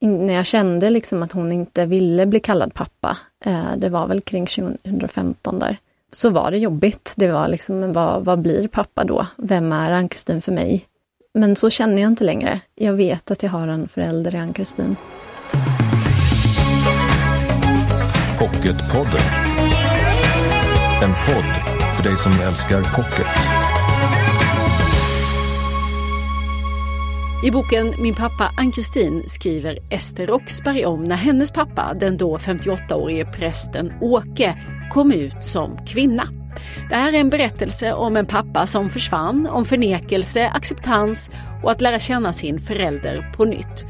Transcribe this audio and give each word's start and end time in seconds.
när 0.00 0.34
jag 0.34 0.46
kände 0.46 0.90
liksom 0.90 1.22
att 1.22 1.32
hon 1.32 1.52
inte 1.52 1.86
ville 1.86 2.26
bli 2.26 2.40
kallad 2.40 2.74
pappa, 2.74 3.18
eh, 3.44 3.76
det 3.76 3.88
var 3.88 4.06
väl 4.06 4.20
kring 4.20 4.46
2015 4.46 5.58
där, 5.58 5.76
så 6.12 6.30
var 6.30 6.50
det 6.50 6.58
jobbigt. 6.58 7.14
Det 7.16 7.32
var 7.32 7.48
liksom, 7.48 7.92
vad, 7.92 8.24
vad 8.24 8.40
blir 8.40 8.68
pappa 8.68 9.04
då? 9.04 9.26
Vem 9.36 9.72
är 9.72 9.90
Ann-Kristin 9.90 10.42
för 10.42 10.52
mig? 10.52 10.84
Men 11.34 11.56
så 11.56 11.70
känner 11.70 12.02
jag 12.02 12.10
inte 12.10 12.24
längre. 12.24 12.60
Jag 12.74 12.92
vet 12.92 13.30
att 13.30 13.42
jag 13.42 13.50
har 13.50 13.68
en 13.68 13.88
förälder 13.88 14.34
i 14.34 14.38
Ann-Kristin. 14.38 14.96
Pocketpodden. 18.38 19.22
En 21.02 21.10
podd 21.26 21.78
för 21.96 22.02
dig 22.02 22.16
som 22.16 22.32
älskar 22.32 22.82
pocket. 22.96 23.57
I 27.44 27.50
boken 27.50 27.94
Min 27.98 28.14
pappa 28.14 28.52
Ann-Kristin 28.56 29.22
skriver 29.26 29.78
Ester 29.90 30.26
Roxberg 30.26 30.86
om 30.86 31.04
när 31.04 31.16
hennes 31.16 31.52
pappa, 31.52 31.94
den 31.94 32.16
då 32.16 32.36
58-årige 32.36 33.32
prästen 33.32 33.92
Åke, 34.00 34.58
kom 34.90 35.12
ut 35.12 35.44
som 35.44 35.86
kvinna. 35.86 36.28
Det 36.88 36.94
här 36.94 37.12
är 37.12 37.20
en 37.20 37.30
berättelse 37.30 37.92
om 37.92 38.16
en 38.16 38.26
pappa 38.26 38.66
som 38.66 38.90
försvann, 38.90 39.46
om 39.46 39.64
förnekelse, 39.64 40.48
acceptans 40.48 41.30
och 41.62 41.70
att 41.70 41.80
lära 41.80 41.98
känna 41.98 42.32
sin 42.32 42.58
förälder 42.58 43.32
på 43.36 43.44
nytt. 43.44 43.86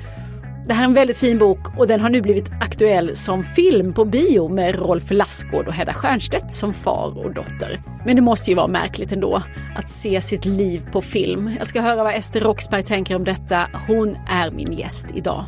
Det 0.68 0.74
här 0.74 0.82
är 0.82 0.88
en 0.88 0.94
väldigt 0.94 1.16
fin 1.16 1.38
bok 1.38 1.78
och 1.78 1.86
den 1.86 2.00
har 2.00 2.10
nu 2.10 2.20
blivit 2.20 2.50
aktuell 2.60 3.16
som 3.16 3.44
film 3.44 3.94
på 3.94 4.04
bio 4.04 4.48
med 4.48 4.78
Rolf 4.78 5.10
Lassgård 5.10 5.66
och 5.66 5.74
Hedda 5.74 5.92
Stiernstedt 5.92 6.52
som 6.52 6.74
far 6.74 7.18
och 7.18 7.34
dotter. 7.34 7.80
Men 8.06 8.16
det 8.16 8.22
måste 8.22 8.50
ju 8.50 8.56
vara 8.56 8.66
märkligt 8.66 9.12
ändå 9.12 9.42
att 9.76 9.90
se 9.90 10.20
sitt 10.20 10.44
liv 10.44 10.88
på 10.92 11.02
film. 11.02 11.50
Jag 11.58 11.66
ska 11.66 11.80
höra 11.80 12.04
vad 12.04 12.14
Ester 12.14 12.40
Roxberg 12.40 12.82
tänker 12.82 13.16
om 13.16 13.24
detta. 13.24 13.68
Hon 13.86 14.16
är 14.28 14.50
min 14.50 14.72
gäst 14.72 15.06
idag. 15.14 15.44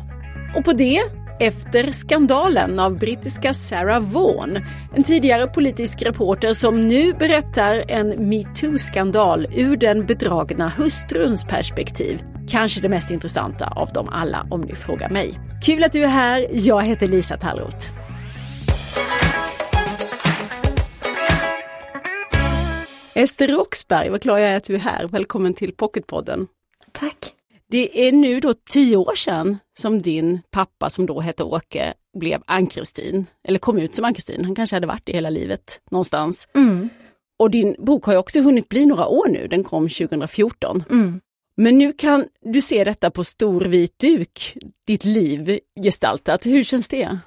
Och 0.55 0.65
på 0.65 0.73
det 0.73 1.01
efter 1.41 1.91
skandalen 1.91 2.79
av 2.79 2.97
brittiska 2.97 3.53
Sarah 3.53 4.01
Vaughan, 4.01 4.57
en 4.95 5.03
tidigare 5.03 5.47
politisk 5.47 6.01
reporter 6.01 6.53
som 6.53 6.87
nu 6.87 7.13
berättar 7.13 7.83
en 7.87 8.29
metoo-skandal 8.29 9.47
ur 9.55 9.77
den 9.77 10.05
bedragna 10.05 10.69
hustruns 10.69 11.45
perspektiv. 11.45 12.21
Kanske 12.49 12.81
det 12.81 12.89
mest 12.89 13.11
intressanta 13.11 13.67
av 13.67 13.93
dem 13.93 14.09
alla 14.09 14.47
om 14.51 14.61
ni 14.61 14.75
frågar 14.75 15.09
mig. 15.09 15.39
Kul 15.65 15.83
att 15.83 15.91
du 15.91 16.03
är 16.03 16.07
här, 16.07 16.47
jag 16.51 16.83
heter 16.83 17.07
Lisa 17.07 17.37
Tallroth. 17.37 17.85
Ester 23.15 23.47
Roxberg, 23.47 24.09
vad 24.09 24.21
glad 24.21 24.41
jag 24.41 24.49
är 24.49 24.57
att 24.57 24.63
du 24.63 24.75
är 24.75 24.79
här. 24.79 25.07
Välkommen 25.07 25.53
till 25.53 25.71
Pocketpodden. 25.75 26.47
Tack. 26.91 27.40
Det 27.71 28.07
är 28.07 28.11
nu 28.11 28.39
då 28.39 28.53
tio 28.53 28.97
år 28.97 29.15
sedan 29.15 29.57
som 29.79 30.01
din 30.01 30.41
pappa, 30.51 30.89
som 30.89 31.05
då 31.05 31.19
hette 31.19 31.43
Åke, 31.43 31.93
blev 32.19 32.41
Ann-Kristin. 32.45 33.25
Eller 33.47 33.59
kom 33.59 33.77
ut 33.77 33.95
som 33.95 34.05
Ann-Kristin. 34.05 34.45
Han 34.45 34.55
kanske 34.55 34.75
hade 34.75 34.87
varit 34.87 35.05
det 35.05 35.13
hela 35.13 35.29
livet 35.29 35.81
någonstans. 35.91 36.47
Mm. 36.55 36.89
Och 37.39 37.51
din 37.51 37.75
bok 37.79 38.05
har 38.05 38.13
ju 38.13 38.19
också 38.19 38.41
hunnit 38.41 38.69
bli 38.69 38.85
några 38.85 39.07
år 39.07 39.27
nu. 39.27 39.47
Den 39.47 39.63
kom 39.63 39.89
2014. 39.89 40.83
Mm. 40.89 41.21
Men 41.55 41.77
nu 41.77 41.93
kan 41.93 42.25
du 42.45 42.61
se 42.61 42.83
detta 42.83 43.11
på 43.11 43.23
stor 43.23 43.61
vit 43.61 43.99
duk, 43.99 44.57
ditt 44.87 45.05
liv 45.05 45.59
gestaltat. 45.83 46.45
Hur 46.45 46.63
känns 46.63 46.87
det? 46.87 47.19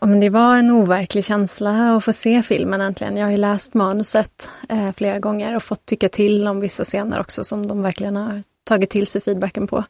Ja, 0.00 0.06
men 0.06 0.20
det 0.20 0.30
var 0.30 0.56
en 0.56 0.70
overklig 0.70 1.24
känsla 1.24 1.96
att 1.96 2.04
få 2.04 2.12
se 2.12 2.42
filmen 2.42 2.80
äntligen. 2.80 3.16
Jag 3.16 3.26
har 3.26 3.30
ju 3.30 3.36
läst 3.36 3.74
manuset 3.74 4.48
eh, 4.68 4.92
flera 4.92 5.18
gånger 5.18 5.56
och 5.56 5.62
fått 5.62 5.86
tycka 5.86 6.08
till 6.08 6.48
om 6.48 6.60
vissa 6.60 6.84
scener 6.84 7.20
också 7.20 7.44
som 7.44 7.66
de 7.66 7.82
verkligen 7.82 8.16
har 8.16 8.42
tagit 8.72 8.90
till 8.90 9.06
sig 9.06 9.20
feedbacken 9.20 9.66
på. 9.66 9.84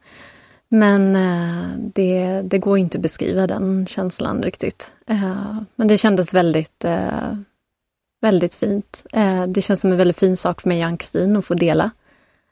Men 0.68 1.16
eh, 1.16 1.78
det, 1.78 2.42
det 2.44 2.58
går 2.58 2.78
inte 2.78 2.98
att 2.98 3.02
beskriva 3.02 3.46
den 3.46 3.86
känslan 3.86 4.42
riktigt. 4.42 4.90
Eh, 5.06 5.56
men 5.76 5.88
det 5.88 5.98
kändes 5.98 6.34
väldigt, 6.34 6.84
eh, 6.84 7.36
väldigt 8.20 8.54
fint. 8.54 9.06
Eh, 9.12 9.46
det 9.46 9.62
känns 9.62 9.80
som 9.80 9.92
en 9.92 9.98
väldigt 9.98 10.18
fin 10.18 10.36
sak 10.36 10.60
för 10.60 10.68
mig 10.68 10.82
och 10.82 10.86
Ann-Kristin 10.88 11.36
att 11.36 11.44
få 11.44 11.54
dela. 11.54 11.90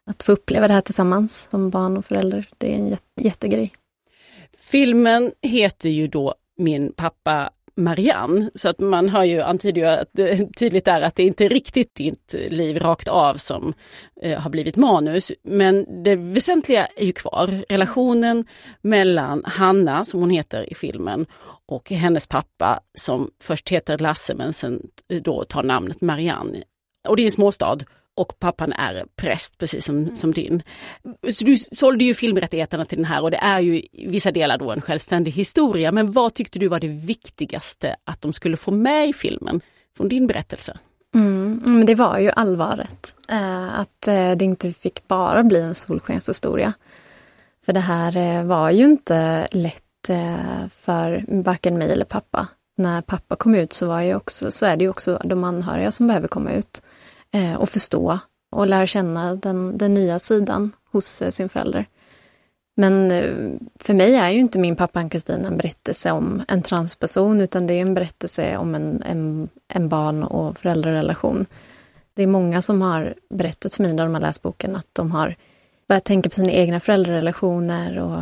Att 0.07 0.23
få 0.23 0.33
uppleva 0.33 0.69
det 0.69 0.75
här 0.75 0.81
tillsammans 0.81 1.49
som 1.51 1.71
barn 1.71 1.97
och 1.97 2.05
förälder, 2.05 2.49
det 2.59 2.73
är 2.73 2.77
en 2.77 2.89
jätte, 2.89 3.23
jättegrej. 3.23 3.73
Filmen 4.57 5.33
heter 5.43 5.89
ju 5.89 6.07
då 6.07 6.35
Min 6.57 6.93
pappa 6.93 7.51
Marianne. 7.81 8.51
Så 8.55 8.69
att 8.69 8.79
man 8.79 9.09
hör 9.09 9.25
ju 9.25 9.41
antyder 9.41 9.81
ju 9.81 9.87
att 9.87 10.09
det 10.13 10.55
tydligt 10.57 10.89
är 10.89 11.03
att 11.03 11.17
det 11.17 11.23
inte 11.23 11.45
är 11.45 11.49
riktigt 11.49 11.95
ditt 11.95 12.33
liv 12.33 12.79
rakt 12.79 13.09
av 13.09 13.35
som 13.35 13.75
eh, 14.23 14.41
har 14.41 14.51
blivit 14.51 14.77
manus. 14.77 15.33
Men 15.43 16.03
det 16.05 16.17
väsentliga 16.17 16.87
är 16.97 17.05
ju 17.05 17.13
kvar. 17.13 17.65
Relationen 17.69 18.45
mellan 18.81 19.43
Hanna, 19.45 20.05
som 20.05 20.21
hon 20.21 20.31
heter 20.31 20.73
i 20.73 20.75
filmen, 20.75 21.27
och 21.67 21.91
hennes 21.91 22.27
pappa 22.27 22.81
som 22.95 23.31
först 23.43 23.69
heter 23.69 23.99
Lasse 23.99 24.35
men 24.35 24.53
sen 24.53 24.83
eh, 25.09 25.23
då 25.23 25.45
tar 25.45 25.63
namnet 25.63 26.01
Marianne. 26.01 26.63
Och 27.09 27.17
det 27.17 27.23
är 27.23 27.25
en 27.25 27.31
småstad 27.31 27.79
och 28.17 28.39
pappan 28.39 28.73
är 28.73 29.05
präst 29.17 29.59
precis 29.59 29.85
som, 29.85 30.17
som 30.17 30.33
din. 30.33 30.63
Så 31.33 31.45
du 31.45 31.57
sålde 31.57 32.05
ju 32.05 32.15
filmrättigheterna 32.15 32.85
till 32.85 32.99
den 32.99 33.05
här 33.05 33.23
och 33.23 33.31
det 33.31 33.37
är 33.37 33.61
ju 33.61 33.77
i 33.79 34.07
vissa 34.09 34.33
delar 34.33 34.59
då 34.59 34.71
en 34.71 34.81
självständig 34.81 35.33
historia. 35.33 35.93
Men 35.93 36.13
vad 36.13 36.35
tyckte 36.35 36.59
du 36.59 36.69
var 36.69 36.81
det 36.81 36.89
viktigaste 36.89 37.97
att 38.05 38.23
de 38.23 38.33
skulle 38.33 38.57
få 38.57 38.71
med 38.71 39.09
i 39.09 39.13
filmen 39.13 39.61
från 39.97 40.09
din 40.09 40.27
berättelse? 40.27 40.77
Mm, 41.15 41.61
men 41.65 41.87
det 41.87 41.95
var 41.95 42.19
ju 42.19 42.31
allvaret. 42.31 43.15
Eh, 43.29 43.81
att 43.81 44.09
eh, 44.09 44.33
det 44.33 44.45
inte 44.45 44.73
fick 44.73 45.09
bara 45.09 45.43
bli 45.43 45.61
en 45.61 45.75
solskenshistoria. 45.75 46.73
För 47.67 47.73
det 47.73 47.81
här 47.81 48.17
eh, 48.17 48.45
var 48.45 48.71
ju 48.71 48.85
inte 48.85 49.49
lätt 49.51 49.85
för 50.71 51.25
varken 51.43 51.79
mig 51.79 51.93
eller 51.93 52.05
pappa. 52.05 52.49
När 52.77 53.03
pappa 53.03 53.37
kom 53.37 53.55
ut 53.55 53.73
så, 53.73 53.87
var 53.87 54.01
ju 54.01 54.15
också, 54.15 54.51
så 54.51 54.67
är 54.67 54.77
det 54.77 54.85
ju 54.85 54.91
också 54.91 55.21
de 55.25 55.45
anhöriga 55.45 55.91
som 55.91 56.07
behöver 56.07 56.29
komma 56.29 56.53
ut 56.53 56.83
eh, 57.35 57.55
och 57.55 57.69
förstå 57.69 58.19
och 58.51 58.67
lära 58.67 58.87
känna 58.87 59.35
den, 59.35 59.79
den 59.79 59.95
nya 59.95 60.19
sidan 60.19 60.73
hos 60.93 61.23
eh, 61.23 61.31
sin 61.31 61.49
förälder. 61.49 61.87
Men 62.77 63.11
eh, 63.11 63.53
för 63.79 63.95
mig 63.95 64.15
är 64.15 64.31
ju 64.31 64.39
inte 64.39 64.59
min 64.59 64.77
pappa 64.77 65.01
Ann-Kristin 65.01 65.45
en 65.45 65.57
berättelse 65.57 66.11
om 66.11 66.43
en 66.49 66.63
transperson, 66.63 67.41
utan 67.41 67.67
det 67.67 67.75
är 67.75 67.81
en 67.81 67.95
berättelse 67.95 68.57
om 68.57 68.75
en, 68.75 69.03
en, 69.03 69.49
en 69.69 69.89
barn 69.89 70.23
och 70.23 70.59
föräldrarrelation. 70.59 71.47
Det 72.15 72.23
är 72.23 72.27
många 72.27 72.63
som 72.63 72.83
har 72.83 73.15
berättat 73.31 73.75
för 73.75 73.83
mig 73.83 73.93
när 73.93 74.05
de 74.05 74.15
har 74.15 74.21
läst 74.21 74.43
boken 74.43 74.77
att 74.77 74.89
de 74.93 75.11
har 75.11 75.37
börjat 75.89 76.05
tänka 76.05 76.29
på 76.29 76.35
sina 76.35 76.53
egna 76.53 76.81
föräldrarrelationer 76.81 77.99
och 77.99 78.21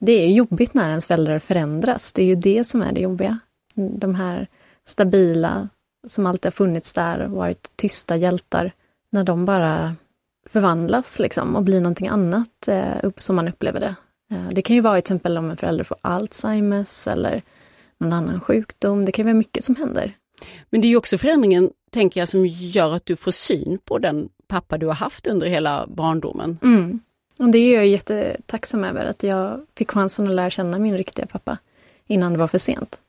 det 0.00 0.12
är 0.12 0.28
jobbigt 0.28 0.74
när 0.74 0.90
ens 0.90 1.06
föräldrar 1.06 1.38
förändras. 1.38 2.12
Det 2.12 2.22
är 2.22 2.26
ju 2.26 2.36
det 2.36 2.64
som 2.64 2.82
är 2.82 2.92
det 2.92 3.00
jobbiga. 3.00 3.38
De 3.74 4.14
här 4.14 4.48
stabila, 4.86 5.68
som 6.06 6.26
alltid 6.26 6.46
har 6.46 6.52
funnits 6.52 6.92
där 6.92 7.20
och 7.20 7.30
varit 7.30 7.72
tysta 7.76 8.16
hjältar, 8.16 8.72
när 9.10 9.24
de 9.24 9.44
bara 9.44 9.96
förvandlas 10.46 11.18
liksom 11.18 11.56
och 11.56 11.62
blir 11.62 11.80
någonting 11.80 12.08
annat 12.08 12.68
eh, 12.68 12.96
upp 13.02 13.20
som 13.20 13.36
man 13.36 13.48
upplever 13.48 13.80
det. 13.80 13.94
Eh, 14.30 14.48
det 14.52 14.62
kan 14.62 14.76
ju 14.76 14.82
vara 14.82 14.94
till 14.94 14.98
exempel 14.98 15.38
om 15.38 15.50
en 15.50 15.56
förälder 15.56 15.84
får 15.84 15.96
Alzheimers 16.00 17.06
eller 17.06 17.42
någon 17.98 18.12
annan 18.12 18.40
sjukdom. 18.40 19.04
Det 19.04 19.12
kan 19.12 19.24
vara 19.24 19.34
mycket 19.34 19.64
som 19.64 19.76
händer. 19.76 20.16
Men 20.70 20.80
det 20.80 20.86
är 20.86 20.88
ju 20.88 20.96
också 20.96 21.18
förändringen, 21.18 21.70
tänker 21.90 22.20
jag, 22.20 22.28
som 22.28 22.46
gör 22.46 22.96
att 22.96 23.06
du 23.06 23.16
får 23.16 23.30
syn 23.30 23.78
på 23.84 23.98
den 23.98 24.28
pappa 24.48 24.78
du 24.78 24.86
har 24.86 24.94
haft 24.94 25.26
under 25.26 25.46
hela 25.46 25.86
barndomen. 25.86 26.58
Mm. 26.62 27.00
Och 27.38 27.48
det 27.48 27.58
är 27.58 27.74
jag 27.74 27.86
jättetacksam 27.86 28.84
över, 28.84 29.04
att 29.04 29.22
jag 29.22 29.66
fick 29.78 29.90
chansen 29.90 30.28
att 30.28 30.34
lära 30.34 30.50
känna 30.50 30.78
min 30.78 30.96
riktiga 30.96 31.26
pappa 31.26 31.58
innan 32.06 32.32
det 32.32 32.38
var 32.38 32.48
för 32.48 32.58
sent. 32.58 33.00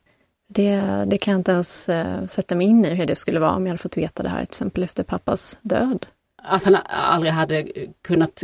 Det, 0.48 1.04
det 1.06 1.18
kan 1.18 1.32
jag 1.32 1.40
inte 1.40 1.52
ens 1.52 1.88
uh, 1.88 2.26
sätta 2.26 2.54
mig 2.54 2.66
in 2.66 2.84
i 2.84 2.94
hur 2.94 3.06
det 3.06 3.16
skulle 3.16 3.40
vara 3.40 3.54
om 3.56 3.62
jag 3.66 3.70
hade 3.70 3.82
fått 3.82 3.96
veta 3.96 4.22
det 4.22 4.28
här 4.28 4.38
till 4.38 4.42
exempel 4.50 4.82
efter 4.82 5.02
pappas 5.04 5.58
död. 5.62 6.06
Att 6.42 6.64
han 6.64 6.76
aldrig 6.88 7.32
hade 7.32 7.66
kunnat 8.02 8.42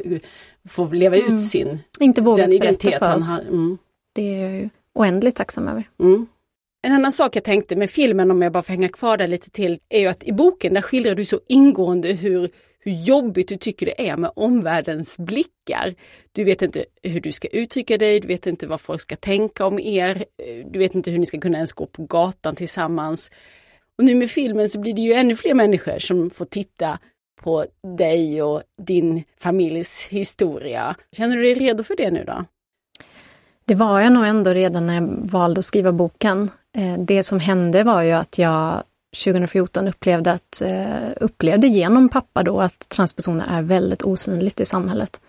få 0.69 0.93
leva 0.93 1.17
Mm. 1.17 1.35
ut 1.35 1.41
sin 1.41 1.79
Inte 2.01 2.23
vågat 2.23 2.47
den 2.47 2.55
identitet 2.55 2.99
för 2.99 3.07
han 3.07 3.17
oss. 3.17 3.37
har. 3.37 3.41
Mm. 3.41 3.79
Det 4.15 4.35
är 4.35 4.43
jag 4.43 4.53
ju 4.53 4.69
oändligt 4.95 5.37
tacksam 5.37 5.69
över. 5.69 5.85
Mm. 6.01 6.27
En 6.83 6.93
annan 6.93 7.13
sak 7.13 7.37
jag 7.37 7.45
tänkte 7.45 7.77
med 7.77 7.91
filmen, 7.91 8.31
om 8.31 8.43
jag 8.43 8.53
bara 8.53 8.63
får 8.63 8.73
hänga 8.73 8.89
kvar 8.89 9.17
där 9.17 9.27
lite 9.27 9.51
till, 9.51 9.79
är 9.89 10.01
ju 10.01 10.07
att 10.07 10.23
i 10.25 10.33
boken 10.33 10.75
där 10.75 10.83
skildrar 10.83 11.15
du 11.15 11.25
så 11.25 11.41
ingående 11.49 12.09
hur, 12.13 12.51
hur 12.85 12.93
jobbigt 12.93 13.49
du 13.49 13.57
tycker 13.57 13.87
det 13.87 14.09
är 14.09 14.17
med 14.17 14.31
omvärldens 14.37 15.19
blickar. 15.19 15.95
Du 16.33 16.45
vet 16.45 16.63
inte 16.63 16.85
hur 17.03 17.21
du 17.21 17.33
ska 17.33 17.49
uttrycka 17.49 17.99
dig, 17.99 18.21
du 18.21 18.29
vet 18.29 18.47
inte 18.47 18.67
vad 18.67 18.81
folk 18.81 19.01
ska 19.01 19.17
tänka 19.17 19.67
om 19.67 19.79
er, 19.79 20.17
eh, 20.17 20.67
du 20.71 20.79
vet 20.79 20.95
inte 20.95 21.11
hur 21.11 21.19
ni 21.19 21.27
ska 21.27 21.41
kunna 21.41 21.59
ens 21.59 21.73
gå 21.73 21.87
på 21.87 22.03
gatan 22.03 22.55
tillsammans. 22.55 23.31
Och 23.99 24.05
nu 24.05 24.15
med 24.15 24.31
filmen 24.31 24.69
så 24.69 24.79
blir 24.79 24.95
det 24.95 25.01
ju 25.01 25.13
ännu 25.13 25.37
fler 25.37 25.55
människor 25.55 25.99
som 25.99 26.31
får 26.31 26.45
titta 26.45 26.99
på 27.43 27.67
dig 27.97 28.43
och 28.43 28.63
din 28.83 29.25
familjs 29.41 30.09
historia. 30.11 30.97
Känner 31.17 31.37
du 31.37 31.43
dig 31.43 31.55
redo 31.55 31.83
för 31.83 31.97
det 31.97 32.11
nu 32.11 32.25
då? 32.25 32.45
Det 33.65 33.75
var 33.75 34.01
jag 34.01 34.13
nog 34.13 34.27
ändå 34.27 34.53
redan 34.53 34.87
när 34.87 34.95
jag 34.95 35.31
valde 35.31 35.59
att 35.59 35.65
skriva 35.65 35.93
boken. 35.93 36.51
Eh, 36.77 36.99
det 36.99 37.23
som 37.23 37.41
hände 37.41 37.85
var 37.85 38.03
ju 38.03 38.13
att 38.13 38.39
jag 38.39 38.83
2014 39.25 39.89
upplevde, 39.89 40.33
att, 40.33 40.63
eh, 40.63 41.11
upplevde 41.21 41.67
genom 41.67 42.09
pappa 42.09 42.43
då 42.43 42.61
att 42.61 42.89
transpersoner 42.89 43.47
är 43.59 43.63
väldigt 43.63 44.03
osynligt 44.03 44.61
i 44.61 44.65
samhället. 44.65 45.21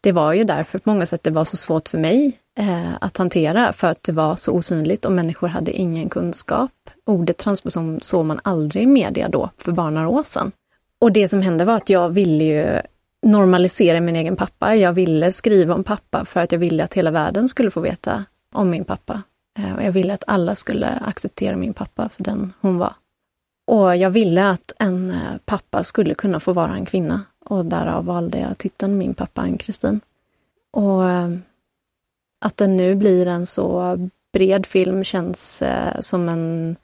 det 0.00 0.12
var 0.12 0.32
ju 0.32 0.44
därför 0.44 0.78
på 0.78 0.90
många 0.90 1.06
sätt 1.06 1.22
det 1.22 1.30
var 1.30 1.44
så 1.44 1.56
svårt 1.56 1.88
för 1.88 1.98
mig 1.98 2.38
eh, 2.58 2.94
att 3.00 3.16
hantera, 3.16 3.72
för 3.72 3.88
att 3.88 4.02
det 4.02 4.12
var 4.12 4.36
så 4.36 4.52
osynligt 4.52 5.04
och 5.04 5.12
människor 5.12 5.48
hade 5.48 5.72
ingen 5.72 6.08
kunskap. 6.08 6.70
Ordet 7.06 7.38
transperson 7.38 7.98
såg 8.02 8.24
man 8.24 8.40
aldrig 8.44 8.82
i 8.82 8.86
media 8.86 9.28
då, 9.28 9.50
för 9.58 9.72
bara 9.72 9.90
några 9.90 10.08
år 10.08 10.22
sedan. 10.22 10.52
Och 11.00 11.12
det 11.12 11.28
som 11.28 11.42
hände 11.42 11.64
var 11.64 11.74
att 11.74 11.88
jag 11.88 12.08
ville 12.08 12.44
ju 12.44 12.80
normalisera 13.22 14.00
min 14.00 14.16
egen 14.16 14.36
pappa. 14.36 14.76
Jag 14.76 14.92
ville 14.92 15.32
skriva 15.32 15.74
om 15.74 15.84
pappa 15.84 16.24
för 16.24 16.40
att 16.40 16.52
jag 16.52 16.58
ville 16.58 16.84
att 16.84 16.94
hela 16.94 17.10
världen 17.10 17.48
skulle 17.48 17.70
få 17.70 17.80
veta 17.80 18.24
om 18.54 18.70
min 18.70 18.84
pappa. 18.84 19.22
Eh, 19.58 19.74
och 19.74 19.82
jag 19.82 19.92
ville 19.92 20.14
att 20.14 20.24
alla 20.26 20.54
skulle 20.54 20.88
acceptera 20.88 21.56
min 21.56 21.74
pappa 21.74 22.08
för 22.08 22.24
den 22.24 22.52
hon 22.60 22.78
var. 22.78 22.94
Och 23.66 23.96
jag 23.96 24.10
ville 24.10 24.48
att 24.48 24.72
en 24.78 25.10
eh, 25.10 25.36
pappa 25.44 25.84
skulle 25.84 26.14
kunna 26.14 26.40
få 26.40 26.52
vara 26.52 26.74
en 26.74 26.86
kvinna. 26.86 27.22
Och 27.44 27.64
därav 27.64 28.04
valde 28.04 28.38
jag 28.38 28.58
titeln 28.58 28.98
Min 28.98 29.14
pappa 29.14 29.40
Ann-Kristin. 29.40 30.00
Och 30.70 31.10
eh, 31.10 31.30
att 32.40 32.56
den 32.56 32.76
nu 32.76 32.94
blir 32.94 33.26
en 33.26 33.46
så 33.46 33.96
bred 34.32 34.66
film 34.66 35.04
känns 35.04 35.62
eh, 35.62 36.00
som 36.00 36.28
en 36.28 36.76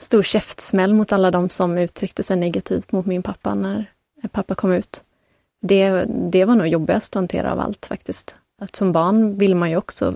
stor 0.00 0.22
käftsmäll 0.22 0.94
mot 0.94 1.12
alla 1.12 1.30
de 1.30 1.48
som 1.48 1.78
uttryckte 1.78 2.22
sig 2.22 2.36
negativt 2.36 2.92
mot 2.92 3.06
min 3.06 3.22
pappa 3.22 3.54
när 3.54 3.90
pappa 4.32 4.54
kom 4.54 4.72
ut. 4.72 5.04
Det, 5.62 6.04
det 6.08 6.44
var 6.44 6.54
nog 6.54 6.66
jobbigast 6.66 7.12
att 7.12 7.20
hantera 7.20 7.52
av 7.52 7.60
allt 7.60 7.86
faktiskt. 7.86 8.36
Att 8.58 8.76
som 8.76 8.92
barn 8.92 9.38
vill 9.38 9.54
man 9.54 9.70
ju 9.70 9.76
också... 9.76 10.14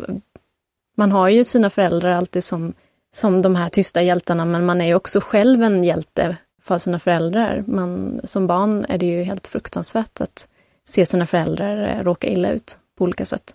Man 0.97 1.13
har 1.13 1.29
ju 1.29 1.45
sina 1.45 1.71
föräldrar 1.71 2.13
alltid 2.13 2.45
som, 2.45 2.75
som 3.11 3.43
de 3.43 3.57
här 3.57 3.69
tysta 3.69 4.03
hjältarna, 4.03 4.45
men 4.45 4.67
man 4.67 4.81
är 4.81 4.87
ju 4.87 4.95
också 4.95 5.21
själv 5.21 5.63
en 5.63 5.85
hjälte 5.85 6.37
för 6.63 6.79
sina 6.79 6.99
föräldrar. 6.99 7.65
Man, 7.67 8.21
som 8.25 8.47
barn 8.47 8.87
är 8.89 8.99
det 8.99 9.07
ju 9.07 9.23
helt 9.23 9.47
fruktansvärt 9.47 10.21
att 10.21 10.49
se 10.89 11.07
sina 11.07 11.27
föräldrar 11.27 11.99
eh, 11.99 12.05
råka 12.05 12.29
illa 12.29 12.51
ut 12.51 12.79
på 12.99 13.05
olika 13.05 13.27
sätt. 13.27 13.55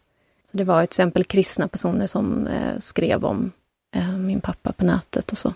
Så 0.51 0.57
Det 0.57 0.63
var 0.63 0.81
till 0.81 0.83
exempel 0.83 1.23
kristna 1.23 1.67
personer 1.67 2.07
som 2.07 2.47
eh, 2.47 2.77
skrev 2.77 3.25
om 3.25 3.51
eh, 3.95 4.17
min 4.17 4.41
pappa 4.41 4.71
på 4.71 4.85
nätet 4.85 5.31
och 5.31 5.37
så. 5.37 5.53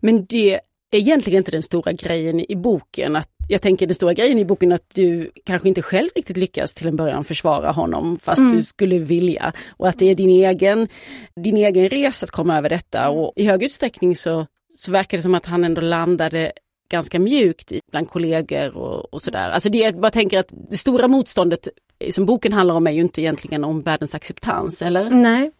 Men 0.00 0.24
det 0.24 0.54
är 0.90 0.98
egentligen 0.98 1.38
inte 1.38 1.50
den 1.50 1.62
stora 1.62 1.92
grejen 1.92 2.52
i 2.52 2.56
boken. 2.56 3.16
Att, 3.16 3.30
jag 3.50 3.62
tänker 3.62 3.86
den 3.86 3.94
stora 3.94 4.12
grejen 4.12 4.38
i 4.38 4.44
boken 4.44 4.72
att 4.72 4.94
du 4.94 5.30
kanske 5.44 5.68
inte 5.68 5.82
själv 5.82 6.08
riktigt 6.14 6.36
lyckas 6.36 6.74
till 6.74 6.86
en 6.86 6.96
början 6.96 7.24
försvara 7.24 7.70
honom 7.70 8.18
fast 8.18 8.40
mm. 8.40 8.56
du 8.56 8.64
skulle 8.64 8.98
vilja. 8.98 9.52
Och 9.76 9.88
att 9.88 9.98
det 9.98 10.10
är 10.10 10.14
din 10.14 10.30
egen, 10.30 10.88
din 11.36 11.56
egen 11.56 11.88
resa 11.88 12.24
att 12.24 12.30
komma 12.30 12.58
över 12.58 12.68
detta 12.68 13.10
och 13.10 13.32
i 13.36 13.44
hög 13.46 13.62
utsträckning 13.62 14.16
så, 14.16 14.46
så 14.78 14.92
verkar 14.92 15.16
det 15.16 15.22
som 15.22 15.34
att 15.34 15.46
han 15.46 15.64
ändå 15.64 15.80
landade 15.80 16.52
ganska 16.90 17.18
mjukt 17.18 17.72
bland 17.90 18.08
kollegor 18.08 18.76
och, 18.76 19.14
och 19.14 19.22
sådär. 19.22 19.50
Alltså 19.50 19.68
det, 19.68 19.78
jag 19.78 20.00
bara 20.00 20.10
tänker 20.10 20.38
att 20.38 20.52
det 20.70 20.76
stora 20.76 21.08
motståndet 21.08 21.68
som 22.10 22.26
boken 22.26 22.52
handlar 22.52 22.74
om 22.74 22.86
är 22.86 22.90
ju 22.90 23.00
inte 23.00 23.22
egentligen 23.22 23.64
om 23.64 23.80
världens 23.80 24.14
acceptans, 24.14 24.82
eller? 24.82 25.10
Nej, 25.10 25.50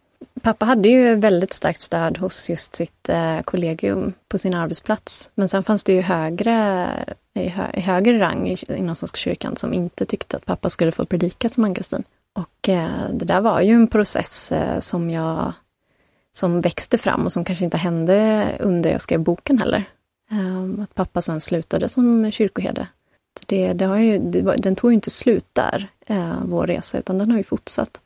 Pappa 0.41 0.65
hade 0.65 0.89
ju 0.89 1.15
väldigt 1.15 1.53
starkt 1.53 1.81
stöd 1.81 2.17
hos 2.17 2.49
just 2.49 2.75
sitt 2.75 3.09
eh, 3.09 3.41
kollegium 3.41 4.13
på 4.27 4.37
sin 4.37 4.53
arbetsplats. 4.53 5.31
Men 5.35 5.49
sen 5.49 5.63
fanns 5.63 5.83
det 5.83 5.93
ju 5.93 6.01
högre, 6.01 6.87
i, 7.33 7.47
hö, 7.47 7.67
i 7.73 7.79
högre 7.79 8.19
rang 8.19 8.49
i, 8.49 8.57
inom 8.67 8.95
Svenska 8.95 9.17
kyrkan 9.17 9.55
som 9.55 9.73
inte 9.73 10.05
tyckte 10.05 10.37
att 10.37 10.45
pappa 10.45 10.69
skulle 10.69 10.91
få 10.91 11.05
predika 11.05 11.49
som 11.49 11.63
Ann-Kristin. 11.63 12.03
Och 12.33 12.69
eh, 12.69 13.09
det 13.13 13.25
där 13.25 13.41
var 13.41 13.61
ju 13.61 13.73
en 13.73 13.87
process 13.87 14.51
eh, 14.51 14.79
som 14.79 15.09
jag 15.09 15.53
som 16.31 16.61
växte 16.61 16.97
fram 16.97 17.25
och 17.25 17.31
som 17.31 17.43
kanske 17.43 17.65
inte 17.65 17.77
hände 17.77 18.47
under 18.59 18.91
jag 18.91 19.01
skrev 19.01 19.19
boken 19.19 19.59
heller. 19.59 19.83
Eh, 20.31 20.83
att 20.83 20.95
pappa 20.95 21.21
sen 21.21 21.41
slutade 21.41 21.89
som 21.89 22.31
kyrkoherde. 22.31 22.87
Det, 23.47 23.73
det 23.73 23.85
har 23.85 23.97
ju, 23.97 24.19
det, 24.19 24.55
den 24.57 24.75
tog 24.75 24.91
ju 24.91 24.95
inte 24.95 25.09
slut 25.09 25.45
där, 25.53 25.87
eh, 26.05 26.35
vår 26.45 26.67
resa, 26.67 26.99
utan 26.99 27.17
den 27.17 27.31
har 27.31 27.37
ju 27.37 27.43
fortsatt. 27.43 28.01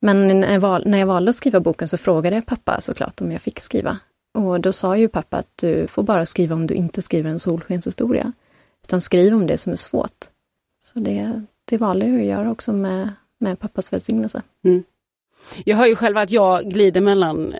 Men 0.00 0.40
när 0.40 0.52
jag, 0.52 0.60
val, 0.60 0.82
när 0.86 0.98
jag 0.98 1.06
valde 1.06 1.28
att 1.28 1.36
skriva 1.36 1.60
boken 1.60 1.88
så 1.88 1.98
frågade 1.98 2.36
jag 2.36 2.46
pappa 2.46 2.80
såklart 2.80 3.20
om 3.20 3.32
jag 3.32 3.42
fick 3.42 3.60
skriva. 3.60 3.98
Och 4.34 4.60
då 4.60 4.72
sa 4.72 4.96
ju 4.96 5.08
pappa 5.08 5.36
att 5.36 5.56
du 5.56 5.86
får 5.86 6.02
bara 6.02 6.26
skriva 6.26 6.54
om 6.54 6.66
du 6.66 6.74
inte 6.74 7.02
skriver 7.02 7.30
en 7.30 7.40
solskenshistoria. 7.40 8.32
Utan 8.84 9.00
skriv 9.00 9.34
om 9.34 9.46
det 9.46 9.58
som 9.58 9.72
är 9.72 9.76
svårt. 9.76 10.28
Så 10.82 10.98
det, 10.98 11.42
det 11.64 11.78
valde 11.78 12.06
jag 12.06 12.20
att 12.20 12.26
göra 12.26 12.50
också 12.50 12.72
med, 12.72 13.08
med 13.38 13.58
pappas 13.58 13.92
välsignelse. 13.92 14.42
Mm. 14.64 14.82
Jag 15.64 15.76
hör 15.76 15.86
ju 15.86 15.96
själv 15.96 16.16
att 16.16 16.30
jag 16.30 16.64
glider 16.64 17.00
mellan 17.00 17.54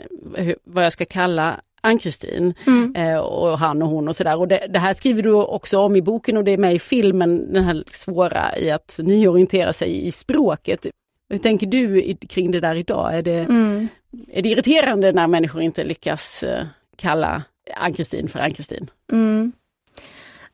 vad 0.65 0.85
jag 0.85 0.93
ska 0.93 1.05
kalla 1.05 1.61
Ann-Kristin 1.81 2.55
mm. 2.67 2.97
eh, 2.97 3.19
och 3.19 3.59
han 3.59 3.83
och 3.83 3.89
hon 3.89 4.09
och 4.09 4.17
sådär. 4.17 4.37
Och 4.37 4.49
det, 4.49 4.67
det, 4.69 4.79
här 4.79 4.95
skriver 4.95 5.23
du 5.23 5.33
också 5.33 5.79
om 5.79 5.97
i 5.97 6.03
boken 6.03 6.37
och 6.37 6.45
det 6.45 6.51
är 6.51 6.59
med 6.59 6.75
i 6.75 6.79
filmen, 6.79 7.53
den 7.53 7.65
här 7.65 7.85
svåra 7.91 8.59
i 8.59 8.71
att 8.71 8.99
nyorientera 8.99 9.73
sig 9.73 10.07
i 10.07 10.11
språket. 10.11 10.87
Hur 11.33 11.39
tänker 11.39 11.67
du 11.67 12.15
kring 12.15 12.51
det 12.51 12.61
där 12.61 12.75
idag? 12.75 13.15
Är 13.15 13.23
det, 13.23 13.39
mm. 13.39 13.89
är 14.29 14.43
det 14.43 14.49
irriterande 14.49 15.13
när 15.13 15.27
människor 15.27 15.63
inte 15.63 15.85
lyckas 15.85 16.43
eh, 16.43 16.65
kalla 16.97 17.43
Ann-Kristin 17.77 18.29
för 18.29 18.41
Ann-Kristin? 18.41 18.91
Mm. 19.13 19.53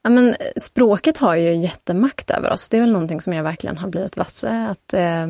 Ja, 0.03 0.11
men 0.11 0.37
språket 0.57 1.17
har 1.17 1.37
ju 1.37 1.57
jättemakt 1.57 2.31
över 2.31 2.51
oss. 2.51 2.69
Det 2.69 2.77
är 2.77 2.81
väl 2.81 2.93
någonting 2.93 3.21
som 3.21 3.33
jag 3.33 3.43
verkligen 3.43 3.79
har 3.79 3.89
blivit 3.89 4.17
varse. 4.17 4.49
Att, 4.49 4.95
eh, 4.95 5.29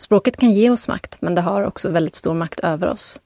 språket 0.00 0.36
kan 0.36 0.50
ge 0.50 0.70
oss 0.70 0.88
makt, 0.88 1.22
men 1.22 1.34
det 1.34 1.40
har 1.40 1.62
också 1.62 1.90
väldigt 1.90 2.14
stor 2.14 2.34
makt 2.34 2.60
över 2.60 2.88
oss. 2.88 3.20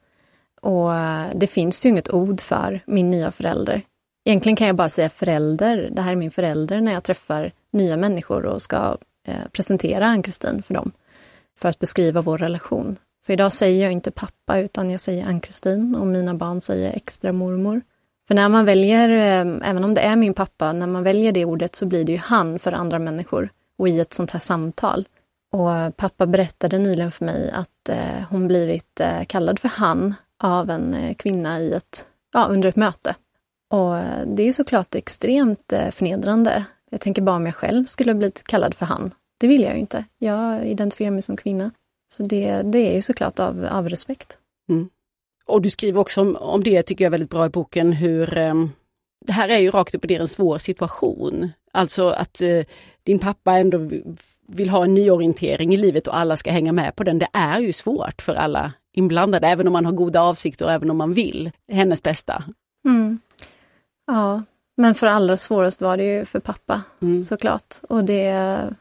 Och 0.60 0.94
eh, 0.94 1.26
det 1.34 1.46
finns 1.46 1.86
ju 1.86 1.88
inget 1.88 2.10
ord 2.10 2.40
för 2.40 2.82
min 2.86 3.10
nya 3.10 3.32
förälder. 3.32 3.82
Egentligen 4.24 4.56
kan 4.56 4.66
jag 4.66 4.76
bara 4.76 4.88
säga 4.88 5.10
förälder. 5.10 5.90
Det 5.92 6.02
här 6.02 6.12
är 6.12 6.16
min 6.16 6.30
förälder 6.30 6.80
när 6.80 6.92
jag 6.92 7.04
träffar 7.04 7.52
nya 7.72 7.96
människor 7.96 8.46
och 8.46 8.62
ska 8.62 8.96
eh, 9.26 9.48
presentera 9.52 10.06
Ann-Kristin 10.06 10.62
för 10.62 10.74
dem 10.74 10.92
för 11.60 11.68
att 11.68 11.78
beskriva 11.78 12.22
vår 12.22 12.38
relation. 12.38 12.98
För 13.26 13.32
idag 13.32 13.52
säger 13.52 13.82
jag 13.82 13.92
inte 13.92 14.10
pappa, 14.10 14.58
utan 14.58 14.90
jag 14.90 15.00
säger 15.00 15.26
Ann-Kristin 15.26 15.94
och 15.94 16.06
mina 16.06 16.34
barn 16.34 16.60
säger 16.60 16.92
extra 16.92 17.32
mormor. 17.32 17.82
För 18.28 18.34
när 18.34 18.48
man 18.48 18.64
väljer, 18.64 19.08
eh, 19.08 19.70
även 19.70 19.84
om 19.84 19.94
det 19.94 20.00
är 20.00 20.16
min 20.16 20.34
pappa, 20.34 20.72
när 20.72 20.86
man 20.86 21.02
väljer 21.02 21.32
det 21.32 21.44
ordet 21.44 21.76
så 21.76 21.86
blir 21.86 22.04
det 22.04 22.12
ju 22.12 22.18
han 22.18 22.58
för 22.58 22.72
andra 22.72 22.98
människor 22.98 23.50
och 23.78 23.88
i 23.88 24.00
ett 24.00 24.14
sånt 24.14 24.30
här 24.30 24.40
samtal. 24.40 25.08
Och 25.52 25.76
eh, 25.76 25.90
pappa 25.90 26.26
berättade 26.26 26.78
nyligen 26.78 27.12
för 27.12 27.24
mig 27.24 27.50
att 27.50 27.88
eh, 27.88 28.22
hon 28.30 28.48
blivit 28.48 29.00
kallad 29.26 29.58
för 29.58 29.68
han 29.68 30.14
av 30.42 30.70
en 30.70 31.14
kvinna 31.14 31.60
i 31.60 31.72
ett, 31.72 32.04
ja, 32.32 32.46
under 32.50 32.68
ett 32.68 32.76
möte. 32.76 33.14
Och 33.70 33.94
det 34.26 34.42
är 34.42 34.46
ju 34.46 34.52
såklart 34.52 34.94
extremt 34.94 35.72
förnedrande. 35.90 36.64
Jag 36.90 37.00
tänker 37.00 37.22
bara 37.22 37.36
om 37.36 37.46
jag 37.46 37.54
själv 37.54 37.84
skulle 37.84 38.14
blivit 38.14 38.44
kallad 38.44 38.74
för 38.74 38.86
han. 38.86 39.10
Det 39.40 39.46
vill 39.46 39.62
jag 39.62 39.74
ju 39.74 39.80
inte. 39.80 40.04
Jag 40.18 40.66
identifierar 40.66 41.10
mig 41.10 41.22
som 41.22 41.36
kvinna. 41.36 41.70
Så 42.10 42.22
det, 42.22 42.62
det 42.62 42.78
är 42.78 42.94
ju 42.94 43.02
såklart 43.02 43.38
av, 43.38 43.64
av 43.70 43.88
respekt. 43.88 44.38
Mm. 44.68 44.88
Och 45.46 45.62
du 45.62 45.70
skriver 45.70 46.00
också 46.00 46.20
om, 46.20 46.36
om 46.36 46.64
det, 46.64 46.82
tycker 46.82 47.04
jag, 47.04 47.10
väldigt 47.10 47.30
bra 47.30 47.46
i 47.46 47.48
boken, 47.48 47.92
hur 47.92 48.38
um, 48.38 48.72
det 49.26 49.32
här 49.32 49.48
är 49.48 49.58
ju 49.58 49.70
rakt 49.70 49.94
upp 49.94 50.04
och 50.04 50.10
ner 50.10 50.20
en 50.20 50.28
svår 50.28 50.58
situation. 50.58 51.52
Alltså 51.72 52.08
att 52.08 52.42
uh, 52.42 52.64
din 53.02 53.18
pappa 53.18 53.52
ändå 53.58 53.90
vill 54.48 54.70
ha 54.70 54.84
en 54.84 54.94
nyorientering 54.94 55.74
i 55.74 55.76
livet 55.76 56.06
och 56.06 56.16
alla 56.16 56.36
ska 56.36 56.50
hänga 56.50 56.72
med 56.72 56.96
på 56.96 57.04
den. 57.04 57.18
Det 57.18 57.28
är 57.32 57.60
ju 57.60 57.72
svårt 57.72 58.22
för 58.22 58.34
alla 58.34 58.72
inblandade, 58.92 59.46
även 59.46 59.66
om 59.66 59.72
man 59.72 59.86
har 59.86 59.92
goda 59.92 60.20
avsikter 60.20 60.64
och 60.64 60.72
även 60.72 60.90
om 60.90 60.96
man 60.96 61.14
vill 61.14 61.50
hennes 61.72 62.02
bästa. 62.02 62.44
Mm. 62.84 63.20
Ja, 64.06 64.42
men 64.76 64.94
för 64.94 65.06
allra 65.06 65.36
svårast 65.36 65.80
var 65.80 65.96
det 65.96 66.04
ju 66.04 66.24
för 66.24 66.40
pappa, 66.40 66.82
mm. 67.02 67.24
såklart. 67.24 67.76
Och 67.88 68.04
det 68.04 68.74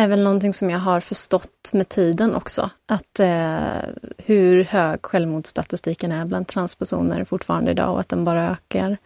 är 0.00 0.08
väl 0.08 0.22
någonting 0.22 0.52
som 0.52 0.70
jag 0.70 0.78
har 0.78 1.00
förstått 1.00 1.70
med 1.72 1.88
tiden 1.88 2.34
också. 2.34 2.70
Att 2.86 3.20
eh, 3.20 3.88
hur 4.18 4.64
hög 4.64 5.02
självmordsstatistiken 5.02 6.12
är 6.12 6.24
bland 6.24 6.46
transpersoner 6.46 7.24
fortfarande 7.24 7.70
idag 7.70 7.92
och 7.92 8.00
att 8.00 8.08
den 8.08 8.24
bara 8.24 8.50
ökar. 8.50 8.96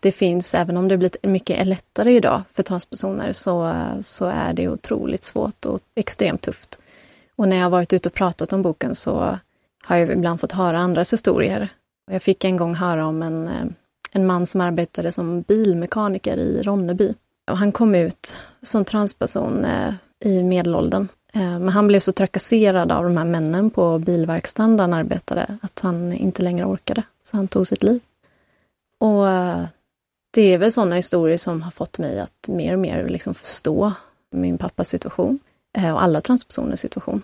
Det 0.00 0.12
finns, 0.12 0.54
även 0.54 0.76
om 0.76 0.88
det 0.88 0.96
blivit 0.96 1.16
mycket 1.22 1.66
lättare 1.66 2.16
idag 2.16 2.42
för 2.52 2.62
transpersoner, 2.62 3.32
så, 3.32 3.72
så 4.00 4.26
är 4.26 4.52
det 4.52 4.68
otroligt 4.68 5.24
svårt 5.24 5.66
och 5.66 5.80
extremt 5.94 6.42
tufft. 6.42 6.78
Och 7.36 7.48
när 7.48 7.56
jag 7.56 7.64
har 7.64 7.70
varit 7.70 7.92
ute 7.92 8.08
och 8.08 8.14
pratat 8.14 8.52
om 8.52 8.62
boken 8.62 8.94
så 8.94 9.38
har 9.84 9.96
jag 9.96 10.10
ibland 10.10 10.40
fått 10.40 10.52
höra 10.52 10.78
andras 10.78 11.12
historier. 11.12 11.68
Jag 12.10 12.22
fick 12.22 12.44
en 12.44 12.56
gång 12.56 12.74
höra 12.74 13.06
om 13.06 13.22
en, 13.22 13.48
eh, 13.48 13.66
en 14.12 14.26
man 14.26 14.46
som 14.46 14.60
arbetade 14.60 15.12
som 15.12 15.42
bilmekaniker 15.42 16.36
i 16.36 16.62
Ronneby. 16.62 17.14
Och 17.50 17.58
han 17.58 17.72
kom 17.72 17.94
ut 17.94 18.36
som 18.62 18.84
transperson 18.84 19.64
eh, 19.64 19.94
i 20.24 20.42
medelåldern. 20.42 21.08
Eh, 21.32 21.58
men 21.58 21.68
han 21.68 21.86
blev 21.86 22.00
så 22.00 22.12
trakasserad 22.12 22.92
av 22.92 23.04
de 23.04 23.16
här 23.16 23.24
männen 23.24 23.70
på 23.70 23.98
bilverkstaden 23.98 24.76
där 24.76 24.84
han 24.84 24.92
arbetade 24.92 25.58
att 25.62 25.80
han 25.80 26.12
inte 26.12 26.42
längre 26.42 26.66
orkade. 26.66 27.02
Så 27.24 27.36
han 27.36 27.48
tog 27.48 27.66
sitt 27.66 27.82
liv. 27.82 28.00
Och 28.98 29.28
eh, 29.28 29.64
det 30.30 30.42
är 30.42 30.58
väl 30.58 30.72
sådana 30.72 30.96
historier 30.96 31.38
som 31.38 31.62
har 31.62 31.70
fått 31.70 31.98
mig 31.98 32.20
att 32.20 32.48
mer 32.48 32.72
och 32.72 32.78
mer 32.78 33.08
liksom 33.08 33.34
förstå 33.34 33.92
min 34.30 34.58
pappas 34.58 34.88
situation 34.88 35.38
eh, 35.78 35.92
och 35.92 36.02
alla 36.02 36.20
transpersoners 36.20 36.80
situation. 36.80 37.22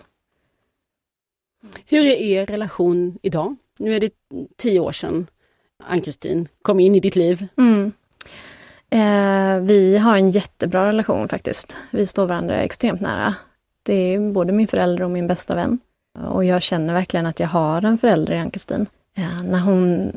Hur 1.85 2.05
är 2.05 2.15
er 2.15 2.45
relation 2.45 3.19
idag? 3.21 3.55
Nu 3.79 3.95
är 3.95 3.99
det 3.99 4.13
tio 4.57 4.79
år 4.79 4.91
sedan 4.91 5.27
Ann-Kristin 5.83 6.47
kom 6.61 6.79
in 6.79 6.95
i 6.95 6.99
ditt 6.99 7.15
liv. 7.15 7.47
Mm. 7.57 7.91
Eh, 8.93 9.59
vi 9.59 9.97
har 9.97 10.17
en 10.17 10.31
jättebra 10.31 10.87
relation 10.87 11.27
faktiskt. 11.27 11.77
Vi 11.91 12.07
står 12.07 12.25
varandra 12.25 12.61
extremt 12.61 13.01
nära. 13.01 13.35
Det 13.83 13.93
är 13.93 14.31
både 14.31 14.53
min 14.53 14.67
förälder 14.67 15.03
och 15.03 15.11
min 15.11 15.27
bästa 15.27 15.55
vän. 15.55 15.79
Och 16.27 16.45
jag 16.45 16.61
känner 16.61 16.93
verkligen 16.93 17.25
att 17.25 17.39
jag 17.39 17.47
har 17.47 17.81
en 17.81 17.97
förälder 17.97 18.33
i 18.33 18.37
Ann-Kristin. 18.37 18.87
Eh, 19.17 19.43
när 19.43 19.59
hon 19.59 20.11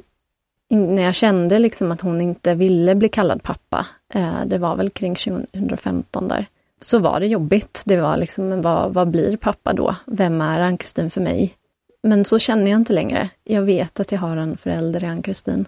när 0.69 1.03
jag 1.03 1.15
kände 1.15 1.59
liksom 1.59 1.93
att 1.93 2.01
hon 2.01 2.21
inte 2.21 2.55
ville 2.55 2.95
bli 2.95 3.09
kallad 3.09 3.43
pappa, 3.43 3.87
eh, 4.15 4.47
det 4.47 4.59
var 4.59 4.77
väl 4.77 4.91
kring 4.91 5.17
2015 5.17 6.29
där, 6.29 6.47
så 6.81 6.99
var 6.99 7.21
det 7.21 7.27
jobbigt. 7.27 7.83
Det 7.85 8.01
var 8.01 8.17
liksom, 8.17 8.63
vad, 8.63 8.95
vad 8.95 9.09
blir 9.09 9.37
pappa 9.37 9.73
då? 9.73 9.97
Vem 10.07 10.41
är 10.41 10.61
Ann-Kristin 10.61 11.11
för 11.11 11.21
mig? 11.21 11.55
Men 12.03 12.25
så 12.25 12.39
känner 12.39 12.71
jag 12.71 12.81
inte 12.81 12.93
längre. 12.93 13.29
Jag 13.45 13.63
vet 13.63 14.01
att 14.01 14.13
jag 14.13 14.19
har 14.19 14.37
en 14.37 14.57
förälder 14.57 15.05
i 15.05 15.07
Ann-Kristin. 15.07 15.67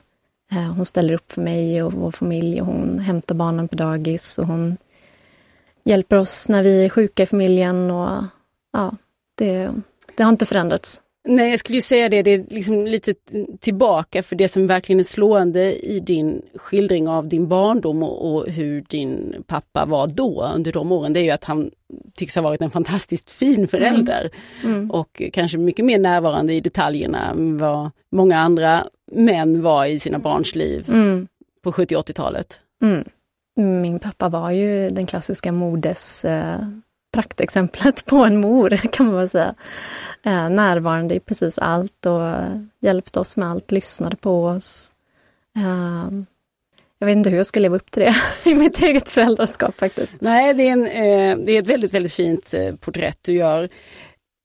Eh, 0.53 0.73
hon 0.73 0.87
ställer 0.87 1.15
upp 1.15 1.33
för 1.33 1.43
mig 1.43 1.83
och 1.83 1.93
vår 1.93 2.11
familj 2.11 2.61
och 2.61 2.67
hon 2.67 2.99
hämtar 2.99 3.35
barnen 3.35 3.69
på 3.69 3.77
dagis 3.77 4.39
och 4.39 4.47
hon 4.47 4.77
hjälper 5.85 6.17
oss 6.17 6.49
när 6.49 6.63
vi 6.63 6.85
är 6.85 6.89
sjuka 6.89 7.23
i 7.23 7.27
familjen 7.27 7.91
och 7.91 8.25
ja, 8.73 8.93
det, 9.35 9.71
det 10.17 10.23
har 10.23 10.31
inte 10.31 10.47
förändrats. 10.47 11.03
Nej, 11.29 11.51
jag 11.51 11.59
skulle 11.61 11.77
ju 11.77 11.83
säga 11.83 12.09
det, 12.09 12.23
det 12.23 12.31
är 12.31 12.45
liksom 12.49 12.87
lite 12.87 13.15
tillbaka 13.61 14.23
för 14.23 14.37
det 14.37 14.49
som 14.49 14.67
verkligen 14.67 15.01
är 15.01 15.05
slående 15.05 15.87
i 15.87 16.01
din 16.01 16.43
skildring 16.55 17.09
av 17.09 17.29
din 17.29 17.49
barndom 17.49 18.03
och, 18.03 18.35
och, 18.35 18.49
hur 18.49 18.85
din 18.89 19.43
pappa 19.47 19.85
var 19.85 20.07
då 20.07 20.51
under 20.55 20.73
de 20.73 20.93
åren, 20.93 21.13
det 21.13 21.21
är 21.21 21.25
ju 21.25 21.31
att 21.31 21.45
han 21.45 21.71
tycks 22.15 22.35
ha 22.35 22.43
varit 22.43 22.63
en 22.63 22.71
fantastiskt 22.71 23.31
fin 23.31 23.69
förälder 23.69 24.31
mm. 24.65 24.77
Mm. 24.77 24.91
och 24.91 25.23
kanske 25.33 25.59
mycket 25.59 25.85
mer 25.85 25.99
närvarande 25.99 26.53
i 26.53 26.61
detaljerna 26.61 27.31
än 27.31 27.59
vad 27.59 27.91
många 28.13 28.39
andra 28.39 28.85
män 29.13 29.63
var 29.63 29.87
i 29.87 29.99
sina 29.99 30.19
barns 30.19 30.55
liv 30.55 30.85
mm. 30.89 31.29
på 31.63 31.73
70 31.73 31.97
80-talet. 31.97 32.61
Mm. 32.83 33.05
Min 33.83 33.99
pappa 33.99 34.29
var 34.29 34.51
ju 34.51 34.91
den 34.91 35.07
klassiska 35.07 35.53
modes 35.53 36.25
eh, 36.25 36.59
praktexemplet 37.13 38.05
på 38.05 38.17
en 38.17 38.41
mor, 38.41 38.71
kan 38.93 39.07
man 39.07 39.15
väl 39.15 39.29
säga. 39.29 39.55
Eh, 40.25 40.51
närvarande 40.51 41.15
i 41.15 41.21
precis 41.21 41.59
allt 41.59 42.07
och 42.07 42.23
hjälpte 42.81 43.21
oss 43.21 43.37
med 43.37 43.49
allt, 43.49 43.71
lyssnade 43.71 44.17
på 44.17 44.45
oss. 44.45 44.93
Eh, 45.57 46.09
jag 46.99 47.07
vet 47.07 47.17
inte 47.17 47.31
hur 47.31 47.37
jag 47.37 47.47
ska 47.47 47.61
leva 47.61 47.77
upp 47.77 47.91
till 47.91 48.03
det 48.03 48.15
i 48.51 48.55
mitt 48.55 48.83
eget 48.83 49.09
föräldraskap 49.09 49.79
faktiskt. 49.79 50.15
Nej, 50.19 50.55
det 50.55 50.69
är, 50.69 50.73
en, 50.73 50.87
eh, 50.87 51.45
det 51.47 51.53
är 51.53 51.63
ett 51.63 51.69
väldigt, 51.69 51.95
väldigt 51.95 52.13
fint 52.13 52.55
eh, 52.55 52.75
porträtt 52.75 53.19
du 53.23 53.33
gör. 53.33 53.69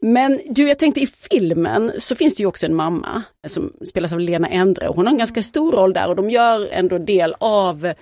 Men 0.05 0.39
du, 0.49 0.67
jag 0.67 0.79
tänkte 0.79 1.01
i 1.01 1.07
filmen 1.07 1.91
så 1.97 2.15
finns 2.15 2.35
det 2.35 2.43
ju 2.43 2.47
också 2.47 2.65
en 2.65 2.75
mamma 2.75 3.23
som 3.47 3.73
spelas 3.85 4.13
av 4.13 4.19
Lena 4.19 4.47
Endre. 4.47 4.87
Hon 4.87 5.05
har 5.05 5.11
en 5.11 5.17
ganska 5.17 5.43
stor 5.43 5.71
roll 5.71 5.93
där 5.93 6.07
och 6.07 6.15
de 6.15 6.29
gör 6.29 6.67
ändå 6.71 6.97
del 6.97 7.35
av 7.39 7.93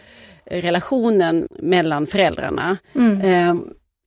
relationen 0.46 1.48
mellan 1.60 2.08
föräldrarna. 2.08 2.78
Mm. 2.96 3.22
Eh, 3.22 3.56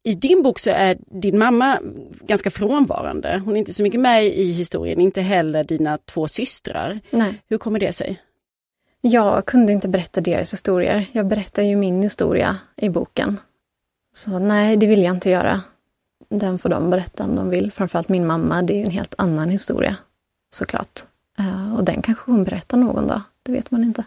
i 0.05 0.15
din 0.15 0.43
bok 0.43 0.59
så 0.59 0.71
är 0.71 0.99
din 1.21 1.39
mamma 1.39 1.79
ganska 2.21 2.51
frånvarande. 2.51 3.43
Hon 3.45 3.55
är 3.55 3.59
inte 3.59 3.73
så 3.73 3.83
mycket 3.83 4.01
med 4.01 4.27
i 4.27 4.53
historien, 4.53 5.01
inte 5.01 5.21
heller 5.21 5.65
dina 5.65 5.99
två 5.99 6.29
systrar. 6.29 7.01
Nej. 7.11 7.43
Hur 7.49 7.59
kommer 7.59 7.79
det 7.79 7.93
sig? 7.93 8.21
Jag 9.01 9.47
kunde 9.47 9.73
inte 9.73 9.89
berätta 9.89 10.21
deras 10.21 10.53
historier. 10.53 11.07
Jag 11.13 11.27
berättar 11.27 11.63
ju 11.63 11.77
min 11.77 12.03
historia 12.03 12.57
i 12.77 12.89
boken. 12.89 13.41
Så 14.15 14.39
nej, 14.39 14.77
det 14.77 14.87
vill 14.87 15.03
jag 15.03 15.15
inte 15.15 15.31
göra. 15.31 15.61
Den 16.29 16.59
får 16.59 16.69
de 16.69 16.91
berätta 16.91 17.25
om 17.25 17.37
de 17.37 17.51
vill. 17.51 17.73
Framförallt 17.73 18.09
min 18.09 18.27
mamma, 18.27 18.63
det 18.63 18.81
är 18.81 18.85
en 18.85 18.91
helt 18.91 19.15
annan 19.19 19.51
historia. 19.51 19.97
Såklart. 20.55 21.01
Eh, 21.39 21.75
och 21.77 21.85
den 21.85 22.03
kanske 22.03 22.31
hon 22.31 22.45
berättar 22.45 22.77
någon 22.79 23.07
dag, 23.07 23.21
det 23.43 23.53
vet 23.53 23.71
man 23.71 23.85
inte. 23.85 24.05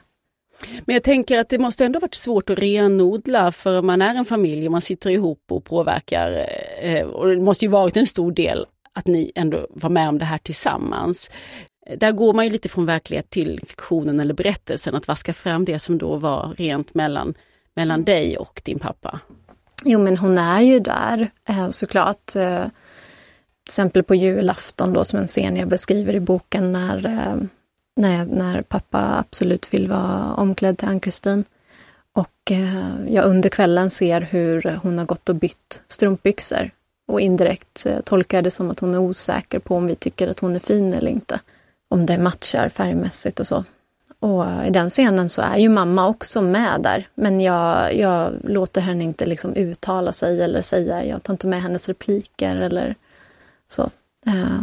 Men 0.86 0.94
jag 0.94 1.04
tänker 1.04 1.40
att 1.40 1.50
det 1.50 1.60
måste 1.60 1.86
ändå 1.86 2.00
varit 2.00 2.16
svårt 2.16 2.50
att 2.50 2.60
renodla 2.60 3.52
för 3.52 3.82
man 3.82 4.02
är 4.02 4.16
en 4.16 4.26
familj 4.26 4.66
och 4.66 4.72
man 4.72 4.82
sitter 4.82 5.10
ihop 5.10 5.44
och 5.50 5.64
påverkar. 5.64 6.48
Eh, 6.82 7.06
och 7.06 7.28
det 7.28 7.42
måste 7.42 7.66
ju 7.66 7.72
varit 7.72 7.98
en 7.98 8.08
stor 8.08 8.32
del 8.32 8.66
att 8.94 9.08
ni 9.08 9.32
ändå 9.36 9.68
var 9.70 9.90
med 9.90 10.10
om 10.10 10.20
det 10.20 10.26
här 10.26 10.38
tillsammans. 10.38 11.30
Där 11.98 12.12
går 12.12 12.34
man 12.34 12.46
ju 12.46 12.52
lite 12.52 12.70
från 12.70 12.86
verklighet 12.86 13.30
till 13.30 13.60
fiktionen 13.68 14.20
eller 14.20 14.34
berättelsen, 14.34 14.96
att 14.96 15.08
vaska 15.08 15.34
fram 15.34 15.66
det 15.66 15.80
som 15.80 15.98
då 15.98 16.16
var 16.16 16.54
rent 16.58 16.94
mellan, 16.94 17.34
mellan 17.76 18.04
dig 18.04 18.38
och 18.38 18.62
din 18.66 18.80
pappa. 18.80 19.20
Jo 19.84 20.00
men 20.00 20.18
hon 20.18 20.38
är 20.38 20.62
ju 20.62 20.80
där 20.80 21.32
eh, 21.50 21.70
såklart. 21.70 22.36
Eh, 22.36 22.64
till 22.64 23.72
exempel 23.72 24.04
på 24.04 24.16
julafton 24.16 24.94
då 24.94 25.04
som 25.04 25.20
en 25.20 25.28
scen 25.28 25.56
jag 25.56 25.68
beskriver 25.68 26.16
i 26.16 26.20
boken 26.20 26.72
när 26.72 27.06
eh, 27.06 27.36
när, 27.96 28.26
när 28.26 28.62
pappa 28.62 29.18
absolut 29.20 29.74
vill 29.74 29.88
vara 29.88 30.34
omklädd 30.34 30.78
till 30.78 30.88
Ann-Kristin. 30.88 31.44
Och 32.14 32.52
jag 33.08 33.26
under 33.26 33.50
kvällen 33.50 33.90
ser 33.90 34.22
hur 34.22 34.80
hon 34.84 34.98
har 34.98 35.06
gått 35.06 35.30
och 35.30 35.36
bytt 35.36 35.82
strumpbyxor. 35.88 36.72
Och 37.08 37.22
indirekt 37.22 37.86
tolkar 38.04 38.38
jag 38.38 38.44
det 38.44 38.52
som 38.52 38.70
att 38.72 38.80
hon 38.80 38.94
är 38.94 38.98
osäker 38.98 39.60
på 39.60 39.76
om 39.76 39.88
vi 39.88 39.96
tycker 39.96 40.28
att 40.28 40.40
hon 40.40 40.56
är 40.56 40.60
fin 40.60 40.94
eller 40.94 41.12
inte. 41.12 41.40
Om 41.90 42.06
det 42.06 42.18
matchar 42.18 42.70
färgmässigt 42.70 43.40
och 43.40 43.48
så. 43.48 43.64
Och 44.20 44.46
i 44.66 44.70
den 44.70 44.90
scenen 44.90 45.30
så 45.30 45.42
är 45.42 45.58
ju 45.58 45.70
mamma 45.70 46.08
också 46.08 46.42
med 46.42 46.82
där. 46.82 47.08
Men 47.16 47.42
jag, 47.42 47.96
jag 47.96 48.34
låter 48.44 48.82
henne 48.82 49.04
inte 49.04 49.26
liksom 49.26 49.54
uttala 49.54 50.12
sig 50.12 50.42
eller 50.42 50.62
säga, 50.62 51.06
jag 51.06 51.24
tar 51.24 51.34
inte 51.34 51.48
med 51.48 51.62
hennes 51.62 51.88
repliker 51.88 52.56
eller 52.56 52.96
så. 53.68 53.90
Eh, 54.28 54.62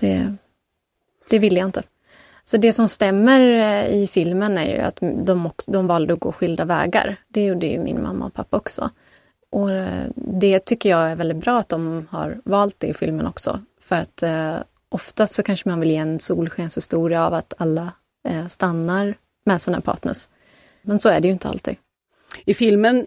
det, 0.00 0.34
det 1.30 1.38
vill 1.38 1.56
jag 1.56 1.64
inte. 1.64 1.82
Så 2.44 2.56
det 2.56 2.72
som 2.72 2.88
stämmer 2.88 3.40
eh, 3.40 3.94
i 3.94 4.06
filmen 4.06 4.58
är 4.58 4.74
ju 4.74 4.78
att 4.78 4.96
de, 5.00 5.50
de 5.66 5.86
valde 5.86 6.14
att 6.14 6.20
gå 6.20 6.32
skilda 6.32 6.64
vägar. 6.64 7.16
Det 7.28 7.44
gjorde 7.44 7.66
ju 7.66 7.78
min 7.78 8.02
mamma 8.02 8.26
och 8.26 8.34
pappa 8.34 8.56
också. 8.56 8.90
Och 9.50 9.70
eh, 9.70 10.04
det 10.14 10.58
tycker 10.58 10.90
jag 10.90 11.10
är 11.10 11.16
väldigt 11.16 11.36
bra 11.44 11.58
att 11.58 11.68
de 11.68 12.06
har 12.10 12.40
valt 12.44 12.74
det 12.78 12.86
i 12.86 12.94
filmen 12.94 13.26
också. 13.26 13.60
För 13.80 13.96
att 13.96 14.22
eh, 14.22 14.56
oftast 14.88 15.34
så 15.34 15.42
kanske 15.42 15.68
man 15.68 15.80
vill 15.80 15.90
ge 15.90 15.96
en 15.96 16.18
solskenshistoria 16.18 17.26
av 17.26 17.34
att 17.34 17.54
alla 17.58 17.92
stannar 18.48 19.16
med 19.46 19.62
sina 19.62 19.80
partners. 19.80 20.28
Men 20.82 21.00
så 21.00 21.08
är 21.08 21.20
det 21.20 21.28
ju 21.28 21.32
inte 21.32 21.48
alltid. 21.48 21.76
I 22.44 22.54
filmen 22.54 23.06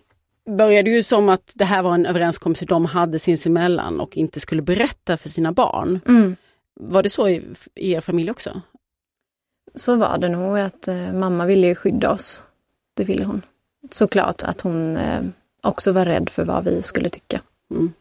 började 0.57 0.89
ju 0.89 1.03
som 1.03 1.29
att 1.29 1.53
det 1.55 1.65
här 1.65 1.83
var 1.83 1.93
en 1.93 2.05
överenskommelse 2.05 2.65
de 2.65 2.86
hade 2.86 3.19
sinsemellan 3.19 4.00
och 4.00 4.17
inte 4.17 4.39
skulle 4.39 4.62
berätta 4.62 5.17
för 5.17 5.29
sina 5.29 5.51
barn. 5.51 6.00
Mm. 6.07 6.36
Var 6.79 7.03
det 7.03 7.09
så 7.09 7.29
i, 7.29 7.43
i 7.75 7.91
er 7.91 8.01
familj 8.01 8.31
också? 8.31 8.62
så 9.79 9.95
var 9.95 10.17
det 10.17 10.29
nog 10.29 10.59
att 10.59 10.88
eh, 10.88 11.13
mamma 11.13 11.45
ville 11.45 11.75
skydda 11.75 12.12
oss. 12.12 12.43
Det 12.93 13.03
ville 13.03 13.24
hon. 13.24 13.41
Såklart 13.91 14.43
att 14.43 14.62
hon 14.62 14.97
eh, 14.97 15.21
också 15.63 15.91
var 15.91 16.05
rädd 16.05 16.29
för 16.29 16.45
vad 16.45 16.63
vi 16.65 16.81
skulle 16.81 17.09
tycka. 17.09 17.41
Mm. 17.71 17.93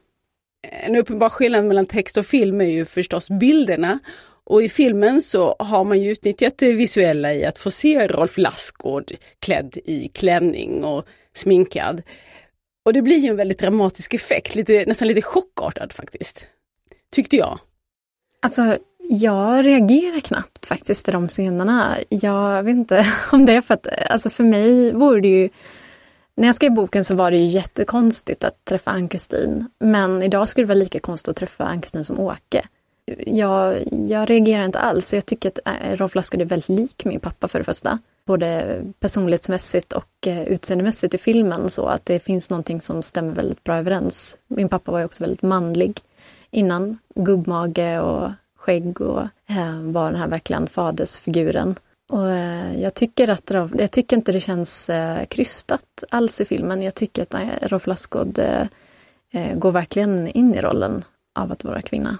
En 0.63 0.97
uppenbar 0.97 1.29
skillnad 1.29 1.65
mellan 1.65 1.87
text 1.87 2.17
och 2.17 2.27
film 2.27 2.61
är 2.61 2.71
ju 2.71 2.85
förstås 2.85 3.31
bilderna. 3.31 3.99
Och 4.47 4.63
i 4.63 4.69
filmen 4.69 5.23
så 5.23 5.57
har 5.59 5.85
man 5.85 6.03
ju 6.03 6.11
utnyttjat 6.11 6.59
det 6.59 6.73
visuella 6.73 7.35
i 7.35 7.45
att 7.45 7.59
få 7.59 7.71
se 7.71 8.07
Rolf 8.07 8.39
Lassgård 8.39 9.13
klädd 9.39 9.79
i 9.85 10.09
klänning 10.09 10.85
och 10.85 11.07
sminkad. 11.35 12.03
Och 12.85 12.93
det 12.93 13.03
blir 13.03 13.19
ju 13.19 13.29
en 13.29 13.37
väldigt 13.37 13.59
dramatisk 13.59 14.15
effekt, 14.15 14.55
lite, 14.55 14.85
nästan 14.87 15.09
lite 15.09 15.23
chockartad 15.23 15.93
faktiskt. 15.93 16.47
Tyckte 17.13 17.37
jag. 17.37 17.59
Alltså, 18.43 18.79
jag 18.99 19.65
reagerar 19.65 20.21
knappt 20.21 20.67
faktiskt 20.67 21.09
i 21.09 21.13
de 21.13 21.29
scenerna. 21.29 21.97
Jag 22.09 22.63
vet 22.63 22.77
inte 22.77 23.07
om 23.33 23.47
det 23.47 23.53
är 23.53 23.61
för 23.61 23.75
att, 23.75 23.87
alltså 24.11 24.31
för 24.31 24.45
mig 24.45 24.93
vore 24.93 25.21
det 25.21 25.29
ju 25.29 25.49
när 26.37 26.47
jag 26.47 26.55
skrev 26.55 26.73
boken 26.73 27.05
så 27.05 27.17
var 27.17 27.31
det 27.31 27.37
ju 27.37 27.47
jättekonstigt 27.47 28.45
att 28.45 28.65
träffa 28.65 28.91
Ann-Kristin. 28.91 29.71
Men 29.79 30.23
idag 30.23 30.49
skulle 30.49 30.65
det 30.65 30.69
vara 30.69 30.79
lika 30.79 31.01
konstigt 31.01 31.29
att 31.29 31.37
träffa 31.37 31.65
Ann-Kristin 31.65 32.05
som 32.05 32.21
Åke. 32.21 32.67
Jag, 33.27 33.79
jag 33.93 34.31
reagerar 34.31 34.65
inte 34.65 34.79
alls. 34.79 35.15
Jag 35.15 35.27
tycker 35.27 35.49
att 35.49 35.59
eh, 35.65 35.97
Rolf 35.97 36.15
Lassgård 36.15 36.41
är 36.41 36.45
väldigt 36.45 36.69
lik 36.69 37.05
min 37.05 37.21
pappa 37.21 37.49
för 37.49 37.59
det 37.59 37.65
första. 37.65 37.99
Både 38.25 38.81
personlighetsmässigt 39.01 39.93
och 39.93 40.27
eh, 40.27 40.43
utseendemässigt 40.43 41.15
i 41.15 41.19
filmen 41.19 41.71
så 41.71 41.87
att 41.87 42.07
det 42.07 42.21
finns 42.21 42.51
någonting 42.51 42.81
som 42.81 43.03
stämmer 43.03 43.35
väldigt 43.35 43.65
bra 43.65 43.77
överens. 43.77 44.37
Min 44.47 44.69
pappa 44.69 44.93
var 44.93 44.99
ju 44.99 45.05
också 45.05 45.23
väldigt 45.25 45.43
manlig 45.43 46.01
innan. 46.51 46.99
Gubbmage 47.15 48.01
och 48.01 48.31
skägg 48.57 49.01
och 49.01 49.21
eh, 49.47 49.81
var 49.83 50.11
den 50.11 50.21
här 50.21 50.29
verkligen 50.29 50.67
fadersfiguren. 50.67 51.79
Och 52.09 52.31
eh, 52.31 52.81
jag 52.81 52.95
tycker 52.95 53.29
att 53.31 53.51
jag 53.79 53.91
tycker 53.91 54.17
inte 54.17 54.33
det 54.33 54.41
känns 54.41 54.91
eh, 54.91 55.25
krystat 55.25 56.05
alls 56.11 56.41
i 56.41 56.45
filmen. 56.45 56.83
Jag 56.83 56.95
tycker 56.95 57.23
att 57.23 57.35
eh, 57.35 57.49
Rolf 57.63 57.87
Lassgård 57.87 58.39
eh, 58.39 58.67
eh, 59.33 59.59
går 59.59 59.73
verkligen 59.73 60.29
in 60.29 60.55
i 60.55 60.61
rollen 60.61 61.05
av 61.35 61.53
att 61.53 61.65
vara 61.65 61.83
kvinna. 61.83 62.19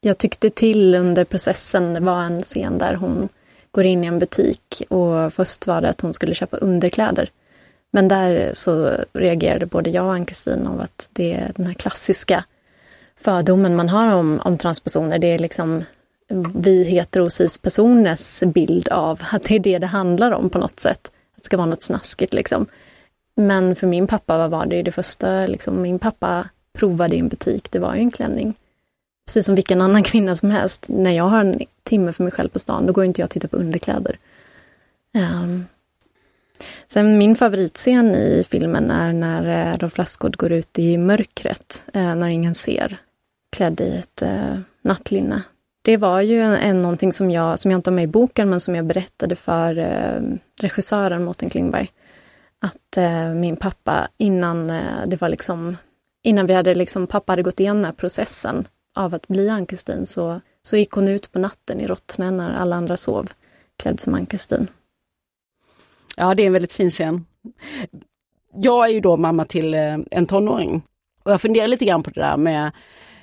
Jag 0.00 0.18
tyckte 0.18 0.50
till 0.50 0.94
under 0.94 1.24
processen, 1.24 1.94
det 1.94 2.00
var 2.00 2.22
en 2.22 2.42
scen 2.42 2.78
där 2.78 2.94
hon 2.94 3.28
går 3.70 3.84
in 3.84 4.04
i 4.04 4.06
en 4.06 4.18
butik 4.18 4.82
och 4.88 5.32
först 5.32 5.66
var 5.66 5.80
det 5.80 5.88
att 5.88 6.00
hon 6.00 6.14
skulle 6.14 6.34
köpa 6.34 6.56
underkläder. 6.56 7.30
Men 7.90 8.08
där 8.08 8.50
så 8.54 8.90
reagerade 9.12 9.66
både 9.66 9.90
jag 9.90 10.04
och 10.04 10.12
Ann-Kristin 10.12 10.66
av 10.66 10.80
att 10.80 11.08
det 11.12 11.32
är 11.32 11.52
den 11.56 11.66
här 11.66 11.74
klassiska 11.74 12.44
fördomen 13.16 13.76
man 13.76 13.88
har 13.88 14.12
om, 14.12 14.40
om 14.44 14.58
transpersoner. 14.58 15.18
Det 15.18 15.26
är 15.26 15.38
liksom 15.38 15.84
vi 16.54 16.84
heterosis-personers 16.84 18.40
bild 18.40 18.88
av 18.88 19.20
att 19.32 19.44
det 19.44 19.54
är 19.54 19.58
det 19.58 19.78
det 19.78 19.86
handlar 19.86 20.32
om 20.32 20.50
på 20.50 20.58
något 20.58 20.80
sätt. 20.80 21.10
Att 21.36 21.42
det 21.42 21.44
ska 21.44 21.56
vara 21.56 21.66
något 21.66 21.82
snaskigt 21.82 22.32
liksom. 22.32 22.66
Men 23.34 23.76
för 23.76 23.86
min 23.86 24.06
pappa 24.06 24.38
vad 24.38 24.50
var 24.50 24.66
det 24.66 24.82
det 24.82 24.92
första, 24.92 25.46
liksom, 25.46 25.82
min 25.82 25.98
pappa 25.98 26.48
provade 26.72 27.14
i 27.14 27.18
en 27.18 27.28
butik, 27.28 27.70
det 27.70 27.78
var 27.78 27.94
ju 27.94 28.00
en 28.00 28.10
klänning. 28.10 28.54
Precis 29.30 29.46
som 29.46 29.54
vilken 29.54 29.80
annan 29.80 30.02
kvinna 30.10 30.36
som 30.36 30.50
helst. 30.50 30.86
När 30.88 31.10
jag 31.10 31.24
har 31.24 31.40
en 31.40 31.60
timme 31.82 32.12
för 32.12 32.22
mig 32.24 32.32
själv 32.32 32.48
på 32.48 32.58
stan, 32.58 32.86
då 32.86 32.92
går 32.92 33.04
inte 33.04 33.20
jag 33.20 33.26
och 33.26 33.30
tittar 33.30 33.48
på 33.48 33.56
underkläder. 33.56 34.18
Um, 35.14 35.66
sen 36.88 37.18
min 37.18 37.36
favoritscen 37.36 38.14
i 38.14 38.44
filmen 38.48 38.90
är 38.90 39.12
när 39.12 39.72
eh, 39.72 39.78
Rolf 39.78 39.98
Lassgård 39.98 40.36
går 40.36 40.52
ut 40.52 40.78
i 40.78 40.98
mörkret, 40.98 41.82
eh, 41.94 42.14
när 42.14 42.28
ingen 42.28 42.54
ser, 42.54 42.96
klädd 43.52 43.80
i 43.80 43.96
ett 43.96 44.22
eh, 44.22 44.54
nattlinne. 44.82 45.42
Det 45.82 45.96
var 45.96 46.20
ju 46.20 46.40
en, 46.40 46.54
en, 46.54 46.82
någonting 46.82 47.12
som 47.12 47.30
jag, 47.30 47.58
som 47.58 47.70
jag 47.70 47.78
inte 47.78 47.90
har 47.90 47.94
med 47.94 48.04
i 48.04 48.06
boken, 48.06 48.50
men 48.50 48.60
som 48.60 48.74
jag 48.74 48.84
berättade 48.84 49.36
för 49.36 49.78
eh, 49.78 50.36
regissören 50.60 51.24
Mårten 51.24 51.50
Klingberg. 51.50 51.90
Att 52.58 52.98
min 53.34 53.56
pappa, 53.56 54.08
innan 54.16 54.66
det 55.06 55.20
var 55.20 55.28
liksom 55.28 55.76
innan 56.22 56.46
vi 56.46 56.54
hade 56.54 56.74
liksom, 56.74 57.06
pappa 57.06 57.32
hade 57.32 57.42
gått 57.42 57.60
igenom 57.60 57.76
den 57.76 57.84
här 57.84 57.92
processen 57.92 58.66
av 58.96 59.14
att 59.14 59.28
bli 59.28 59.48
Ann-Kristin 59.48 60.06
så, 60.06 60.40
så 60.62 60.76
gick 60.76 60.90
hon 60.90 61.08
ut 61.08 61.32
på 61.32 61.38
natten 61.38 61.80
i 61.80 61.86
Rottne 61.86 62.30
när 62.30 62.52
alla 62.52 62.76
andra 62.76 62.96
sov, 62.96 63.30
klädd 63.76 64.00
som 64.00 64.14
Ann-Kristin. 64.14 64.66
Ja, 66.16 66.34
det 66.34 66.42
är 66.42 66.46
en 66.46 66.52
väldigt 66.52 66.72
fin 66.72 66.90
scen. 66.90 67.26
Jag 68.54 68.88
är 68.88 68.92
ju 68.92 69.00
då 69.00 69.16
mamma 69.16 69.44
till 69.44 69.74
eh, 69.74 69.98
en 70.10 70.26
tonåring 70.26 70.82
och 71.22 71.32
jag 71.32 71.40
funderar 71.40 71.66
lite 71.66 71.84
grann 71.84 72.02
på 72.02 72.10
det 72.10 72.20
där 72.20 72.36
med 72.36 72.70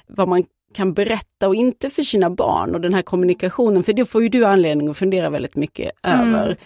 vad 0.08 0.28
man 0.28 0.44
kan 0.74 0.94
berätta 0.94 1.48
och 1.48 1.56
inte 1.56 1.90
för 1.90 2.04
sina 2.04 2.30
barn 2.30 2.76
och 2.76 2.82
den 2.82 2.94
här 2.94 3.02
kommunikationen, 3.02 3.84
för 3.84 3.94
det 3.94 4.06
får 4.06 4.24
ju 4.24 4.30
du 4.30 4.46
anledning 4.46 4.90
att 4.90 4.98
fundera 4.98 5.30
väldigt 5.30 5.56
mycket 5.56 5.92
mm. 6.02 6.36
över 6.36 6.58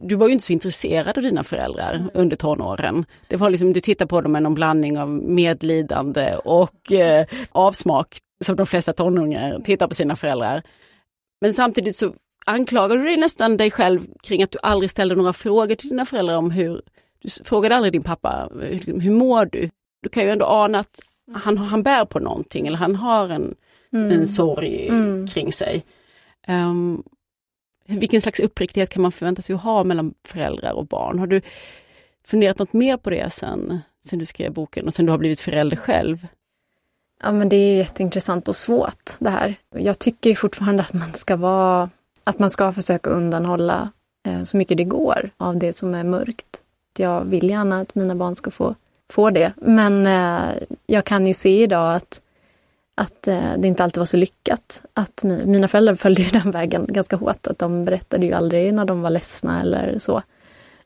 du 0.00 0.14
var 0.14 0.26
ju 0.26 0.32
inte 0.32 0.44
så 0.44 0.52
intresserad 0.52 1.18
av 1.18 1.22
dina 1.22 1.44
föräldrar 1.44 1.94
mm. 1.94 2.10
under 2.14 2.36
tonåren. 2.36 3.04
Det 3.28 3.36
var 3.36 3.50
liksom, 3.50 3.72
du 3.72 3.80
tittar 3.80 4.06
på 4.06 4.20
dem 4.20 4.32
med 4.32 4.42
någon 4.42 4.54
blandning 4.54 4.98
av 4.98 5.08
medlidande 5.08 6.36
och 6.36 6.92
eh, 6.92 7.26
avsmak 7.50 8.18
som 8.44 8.56
de 8.56 8.66
flesta 8.66 8.92
tonåringar 8.92 9.60
tittar 9.64 9.86
på 9.86 9.94
sina 9.94 10.16
föräldrar. 10.16 10.62
Men 11.40 11.52
samtidigt 11.52 11.96
så 11.96 12.12
anklagar 12.46 12.96
du 12.96 13.04
dig 13.04 13.16
nästan 13.16 13.56
dig 13.56 13.70
själv 13.70 14.00
kring 14.22 14.42
att 14.42 14.50
du 14.50 14.58
aldrig 14.62 14.90
ställde 14.90 15.14
några 15.14 15.32
frågor 15.32 15.74
till 15.74 15.88
dina 15.88 16.06
föräldrar 16.06 16.36
om 16.36 16.50
hur, 16.50 16.82
du 17.18 17.28
frågade 17.44 17.76
aldrig 17.76 17.92
din 17.92 18.02
pappa, 18.02 18.48
hur, 18.60 19.00
hur 19.00 19.10
mår 19.10 19.46
du? 19.46 19.70
Du 20.02 20.08
kan 20.08 20.22
ju 20.22 20.30
ändå 20.30 20.46
ana 20.46 20.78
att 20.78 21.00
han, 21.34 21.58
han 21.58 21.82
bär 21.82 22.04
på 22.04 22.18
någonting 22.18 22.66
eller 22.66 22.78
han 22.78 22.96
har 22.96 23.28
en, 23.28 23.54
mm. 23.92 24.10
en 24.10 24.26
sorg 24.26 24.88
mm. 24.88 25.26
kring 25.26 25.52
sig. 25.52 25.84
Um, 26.48 27.02
vilken 27.84 28.20
slags 28.20 28.40
uppriktighet 28.40 28.90
kan 28.90 29.02
man 29.02 29.12
förvänta 29.12 29.42
sig 29.42 29.54
att 29.54 29.62
ha 29.62 29.84
mellan 29.84 30.14
föräldrar 30.24 30.72
och 30.72 30.86
barn? 30.86 31.18
Har 31.18 31.26
du 31.26 31.40
funderat 32.24 32.58
något 32.58 32.72
mer 32.72 32.96
på 32.96 33.10
det 33.10 33.32
sen, 33.32 33.80
sen 34.04 34.18
du 34.18 34.26
skrev 34.26 34.52
boken 34.52 34.86
och 34.86 34.94
sen 34.94 35.06
du 35.06 35.12
har 35.12 35.18
blivit 35.18 35.40
förälder 35.40 35.76
själv? 35.76 36.26
Ja, 37.22 37.32
men 37.32 37.48
det 37.48 37.56
är 37.56 37.76
jätteintressant 37.76 38.48
och 38.48 38.56
svårt 38.56 39.10
det 39.18 39.30
här. 39.30 39.54
Jag 39.70 39.98
tycker 39.98 40.34
fortfarande 40.34 40.82
att 40.82 40.92
man 40.92 41.14
ska 41.14 41.36
vara, 41.36 41.90
att 42.24 42.38
man 42.38 42.50
ska 42.50 42.72
försöka 42.72 43.10
undanhålla 43.10 43.90
eh, 44.26 44.44
så 44.44 44.56
mycket 44.56 44.76
det 44.76 44.84
går 44.84 45.30
av 45.36 45.58
det 45.58 45.72
som 45.72 45.94
är 45.94 46.04
mörkt. 46.04 46.62
Jag 46.98 47.24
vill 47.24 47.50
gärna 47.50 47.80
att 47.80 47.94
mina 47.94 48.14
barn 48.14 48.36
ska 48.36 48.50
få, 48.50 48.74
få 49.10 49.30
det, 49.30 49.52
men 49.56 50.06
eh, 50.06 50.62
jag 50.86 51.04
kan 51.04 51.26
ju 51.26 51.34
se 51.34 51.62
idag 51.62 51.96
att 51.96 52.20
att 52.94 53.28
eh, 53.28 53.52
det 53.58 53.68
inte 53.68 53.84
alltid 53.84 53.98
var 53.98 54.06
så 54.06 54.16
lyckat. 54.16 54.82
Att 54.94 55.22
mina 55.22 55.68
föräldrar 55.68 55.94
följde 55.94 56.22
ju 56.22 56.28
den 56.28 56.50
vägen 56.50 56.86
ganska 56.88 57.16
hårt, 57.16 57.46
att 57.46 57.58
de 57.58 57.84
berättade 57.84 58.26
ju 58.26 58.32
aldrig 58.32 58.74
när 58.74 58.84
de 58.84 59.02
var 59.02 59.10
ledsna 59.10 59.60
eller 59.60 59.98
så. 59.98 60.22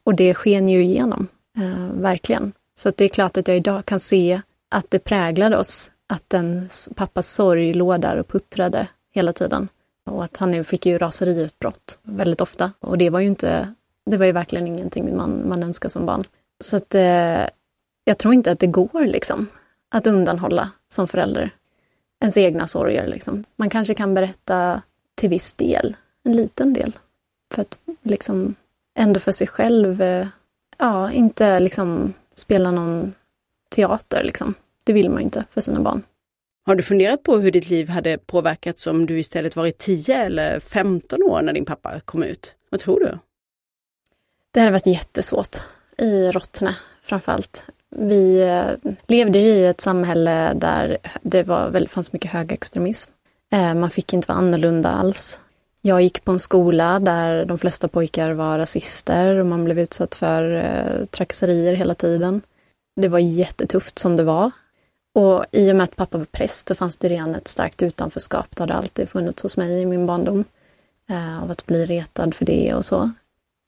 Och 0.04 0.14
det 0.14 0.34
sken 0.34 0.68
ju 0.68 0.82
igenom, 0.82 1.28
eh, 1.58 2.00
verkligen. 2.00 2.52
Så 2.74 2.92
det 2.96 3.04
är 3.04 3.08
klart 3.08 3.36
att 3.36 3.48
jag 3.48 3.56
idag 3.56 3.86
kan 3.86 4.00
se 4.00 4.40
att 4.70 4.90
det 4.90 4.98
präglade 4.98 5.56
oss, 5.56 5.90
att 6.08 6.34
en 6.34 6.68
pappas 6.94 7.30
sorg 7.30 7.74
låg 7.74 8.00
där 8.00 8.16
och 8.16 8.28
puttrade 8.28 8.88
hela 9.14 9.32
tiden. 9.32 9.68
Och 10.10 10.24
att 10.24 10.36
han 10.36 10.64
fick 10.64 10.86
ju 10.86 10.98
raseriutbrott 10.98 11.98
väldigt 12.02 12.40
ofta. 12.40 12.72
Och 12.80 12.98
det 12.98 13.10
var 13.10 13.20
ju 13.20 13.26
inte, 13.26 13.74
det 14.10 14.16
var 14.16 14.26
ju 14.26 14.32
verkligen 14.32 14.66
ingenting 14.66 15.16
man, 15.16 15.48
man 15.48 15.62
önskar 15.62 15.88
som 15.88 16.06
barn. 16.06 16.24
Så 16.64 16.76
att 16.76 16.94
eh, 16.94 17.46
jag 18.04 18.18
tror 18.18 18.34
inte 18.34 18.52
att 18.52 18.58
det 18.58 18.66
går 18.66 19.06
liksom, 19.06 19.46
att 19.90 20.06
undanhålla 20.06 20.70
som 20.88 21.08
förälder 21.08 21.50
ens 22.26 22.36
egna 22.36 22.66
sorger. 22.66 23.06
Liksom. 23.06 23.44
Man 23.56 23.70
kanske 23.70 23.94
kan 23.94 24.14
berätta 24.14 24.82
till 25.14 25.30
viss 25.30 25.54
del, 25.54 25.96
en 26.24 26.36
liten 26.36 26.72
del. 26.72 26.98
För 27.54 27.62
att 27.62 27.78
liksom 28.02 28.54
ändå 28.98 29.20
för 29.20 29.32
sig 29.32 29.46
själv, 29.46 30.02
eh, 30.02 30.26
ja, 30.78 31.12
inte 31.12 31.60
liksom 31.60 32.14
spela 32.34 32.70
någon 32.70 33.14
teater 33.70 34.24
liksom. 34.24 34.54
Det 34.84 34.92
vill 34.92 35.10
man 35.10 35.18
ju 35.18 35.24
inte 35.24 35.44
för 35.50 35.60
sina 35.60 35.80
barn. 35.80 36.02
Har 36.66 36.74
du 36.74 36.82
funderat 36.82 37.22
på 37.22 37.38
hur 37.38 37.50
ditt 37.50 37.70
liv 37.70 37.88
hade 37.88 38.18
påverkats 38.18 38.86
om 38.86 39.06
du 39.06 39.18
istället 39.18 39.56
varit 39.56 39.78
10 39.78 40.16
eller 40.16 40.60
15 40.60 41.22
år 41.22 41.42
när 41.42 41.52
din 41.52 41.64
pappa 41.64 42.00
kom 42.00 42.22
ut? 42.22 42.54
Vad 42.70 42.80
tror 42.80 43.00
du? 43.00 43.18
Det 44.50 44.60
hade 44.60 44.72
varit 44.72 44.86
jättesvårt 44.86 45.56
i 45.98 46.28
Rottne 46.28 46.76
framförallt. 47.02 47.66
Vi 47.90 48.42
eh, 48.42 48.92
levde 49.06 49.38
ju 49.38 49.48
i 49.48 49.66
ett 49.66 49.80
samhälle 49.80 50.52
där 50.54 50.98
det 51.22 51.42
var, 51.42 51.86
fanns 51.86 52.12
mycket 52.12 52.30
högerextremism. 52.30 53.10
Eh, 53.52 53.74
man 53.74 53.90
fick 53.90 54.12
inte 54.12 54.28
vara 54.28 54.38
annorlunda 54.38 54.90
alls. 54.90 55.38
Jag 55.82 56.02
gick 56.02 56.24
på 56.24 56.32
en 56.32 56.38
skola 56.38 57.00
där 57.00 57.44
de 57.44 57.58
flesta 57.58 57.88
pojkar 57.88 58.30
var 58.30 58.58
rasister 58.58 59.36
och 59.36 59.46
man 59.46 59.64
blev 59.64 59.78
utsatt 59.78 60.14
för 60.14 60.54
eh, 60.54 61.06
trakasserier 61.06 61.72
hela 61.72 61.94
tiden. 61.94 62.42
Det 62.96 63.08
var 63.08 63.18
jättetufft 63.18 63.98
som 63.98 64.16
det 64.16 64.22
var. 64.24 64.50
Och 65.14 65.44
i 65.52 65.72
och 65.72 65.76
med 65.76 65.84
att 65.84 65.96
pappa 65.96 66.18
var 66.18 66.24
präst 66.24 66.68
så 66.68 66.74
fanns 66.74 66.96
det 66.96 67.08
redan 67.08 67.34
ett 67.34 67.48
starkt 67.48 67.82
utanförskap. 67.82 68.56
Det 68.56 68.62
hade 68.62 68.74
alltid 68.74 69.08
funnits 69.08 69.42
hos 69.42 69.56
mig 69.56 69.80
i 69.82 69.86
min 69.86 70.06
barndom. 70.06 70.44
av 71.42 71.50
att 71.50 71.66
bli 71.66 71.86
retad 71.86 72.34
för 72.34 72.44
det 72.44 72.74
och 72.74 72.84
så. 72.84 73.10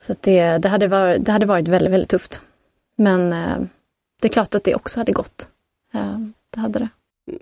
Så 0.03 0.15
det, 0.21 0.59
det, 0.59 0.69
hade 0.69 0.89
varit, 0.89 1.25
det 1.25 1.33
hade 1.33 1.47
varit 1.47 1.69
väldigt, 1.69 1.93
väldigt 1.93 2.11
tufft. 2.11 2.41
Men 2.97 3.33
det 4.23 4.29
är 4.29 4.33
klart 4.33 4.55
att 4.55 4.65
det 4.65 4.75
också 4.75 5.01
hade 5.01 5.13
gått. 5.13 5.49
Det 6.51 6.61
hade 6.61 6.79
det. 6.79 6.89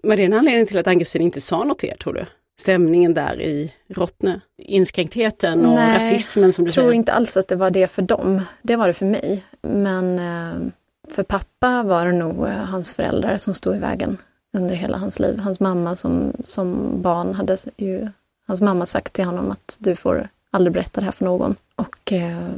Var 0.03 0.17
det 0.17 0.25
en 0.25 0.33
anledning 0.33 0.67
till 0.67 0.79
att 0.79 0.87
Angelsen 0.87 1.23
inte 1.23 1.41
sa 1.41 1.65
något 1.65 1.79
till 1.79 1.89
er, 1.89 1.97
tror 1.97 2.13
du? 2.13 2.27
Stämningen 2.59 3.15
där 3.15 3.41
i 3.41 3.73
Rottne? 3.89 4.41
Inskränktheten 4.59 5.67
och 5.67 5.75
Nej, 5.75 5.95
rasismen 5.95 6.53
som 6.53 6.65
du 6.65 6.71
säger? 6.71 6.83
Jag 6.83 6.91
tror 6.91 6.95
inte 6.95 7.13
alls 7.13 7.37
att 7.37 7.49
det 7.49 7.57
var 7.57 7.71
det 7.71 7.89
för 7.89 8.03
dem. 8.03 8.43
Det 8.63 8.77
var 8.77 8.87
det 8.87 8.95
för 8.95 9.07
mig. 9.07 9.45
Men 9.63 10.19
eh, 10.19 10.73
för 11.15 11.23
pappa 11.23 11.83
var 11.83 12.07
det 12.07 12.13
nog 12.13 12.47
eh, 12.47 12.53
hans 12.53 12.95
föräldrar 12.95 13.37
som 13.37 13.55
stod 13.55 13.77
i 13.77 13.79
vägen 13.79 14.17
under 14.57 14.75
hela 14.75 14.99
hans 14.99 15.19
liv. 15.19 15.39
Hans 15.39 15.61
mamma 15.61 15.97
som, 15.97 16.33
som 16.45 16.89
barn 17.03 17.35
hade 17.35 17.59
ju 17.77 18.09
hans 18.47 18.61
mamma 18.61 18.87
sagt 18.87 19.13
till 19.13 19.25
honom 19.25 19.51
att 19.51 19.77
du 19.81 19.97
får 19.97 20.29
aldrig 20.51 20.73
berätta 20.73 21.01
det 21.01 21.05
här 21.05 21.13
för 21.13 21.25
någon. 21.25 21.55
Och 21.77 22.13
eh, 22.13 22.51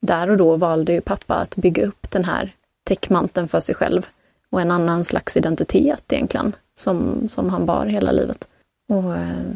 där 0.00 0.30
och 0.30 0.36
då 0.36 0.56
valde 0.56 0.92
ju 0.92 1.00
pappa 1.00 1.34
att 1.34 1.56
bygga 1.56 1.86
upp 1.86 2.10
den 2.10 2.24
här 2.24 2.54
täckmanteln 2.88 3.48
för 3.48 3.60
sig 3.60 3.74
själv 3.74 4.06
och 4.50 4.60
en 4.60 4.70
annan 4.70 5.04
slags 5.04 5.36
identitet 5.36 6.12
egentligen, 6.12 6.56
som, 6.74 7.28
som 7.28 7.50
han 7.50 7.66
bar 7.66 7.86
hela 7.86 8.12
livet. 8.12 8.48
Och 8.88 9.16
eh, 9.16 9.50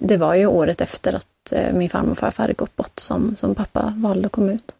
det 0.00 0.16
var 0.16 0.34
ju 0.34 0.46
året 0.46 0.80
efter 0.80 1.12
att 1.12 1.52
eh, 1.52 1.72
min 1.72 1.90
farmor 1.90 2.10
och 2.10 2.18
farfar 2.18 2.42
hade 2.42 2.54
gått 2.54 2.76
bort 2.76 2.98
som, 2.98 3.36
som 3.36 3.54
pappa 3.54 3.94
valde 3.96 4.26
att 4.26 4.32
komma 4.32 4.52
ut. 4.52 4.76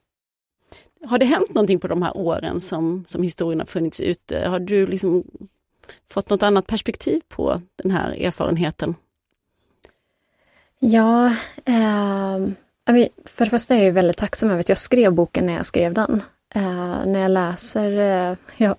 Har 1.05 1.19
det 1.19 1.25
hänt 1.25 1.55
någonting 1.55 1.81
på 1.81 1.89
de 1.89 2.03
här 2.03 2.17
åren 2.17 2.61
som, 2.61 3.05
som 3.07 3.23
historien 3.23 3.61
har 3.61 3.67
funnits 3.67 4.01
ute? 4.01 4.39
Har 4.49 4.59
du 4.59 4.87
liksom 4.87 5.25
fått 6.11 6.31
något 6.31 6.43
annat 6.43 6.67
perspektiv 6.67 7.21
på 7.29 7.61
den 7.83 7.91
här 7.91 8.11
erfarenheten? 8.11 8.95
Ja, 10.79 11.27
eh, 11.65 12.39
för 13.25 13.45
det 13.45 13.51
första 13.51 13.75
är 13.75 13.85
jag 13.85 13.93
väldigt 13.93 14.17
tacksam 14.17 14.51
över 14.51 14.61
att 14.61 14.69
jag 14.69 14.79
skrev 14.79 15.13
boken 15.13 15.47
när 15.47 15.53
jag 15.57 15.67
skrev 15.67 15.95
den. 15.95 16.23
Eh, 16.55 17.07
när 17.07 17.21
jag 17.21 17.31
läser, 17.31 17.99
eh, 17.99 18.37
jag 18.57 18.77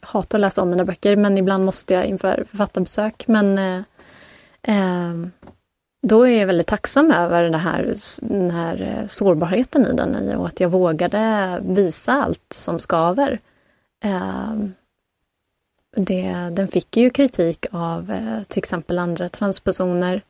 hatar 0.00 0.38
att 0.38 0.40
läsa 0.40 0.62
om 0.62 0.70
mina 0.70 0.84
böcker, 0.84 1.16
men 1.16 1.38
ibland 1.38 1.64
måste 1.64 1.94
jag 1.94 2.06
inför 2.06 2.44
författarbesök. 2.48 3.24
Men 3.28 3.58
eh, 3.58 3.82
eh 4.62 5.14
då 6.02 6.26
är 6.26 6.38
jag 6.38 6.46
väldigt 6.46 6.66
tacksam 6.66 7.10
över 7.10 7.42
den 7.42 7.54
här, 7.54 7.94
den 8.22 8.50
här 8.50 9.04
sårbarheten 9.06 9.86
i 9.86 9.92
den 9.92 10.36
och 10.36 10.46
att 10.46 10.60
jag 10.60 10.68
vågade 10.68 11.58
visa 11.62 12.12
allt 12.12 12.52
som 12.52 12.78
skaver. 12.78 13.40
Eh, 14.04 14.54
det, 15.96 16.32
den 16.52 16.68
fick 16.68 16.96
ju 16.96 17.10
kritik 17.10 17.66
av 17.70 18.10
eh, 18.10 18.42
till 18.42 18.58
exempel 18.58 18.98
andra 18.98 19.28
transpersoner 19.28 20.22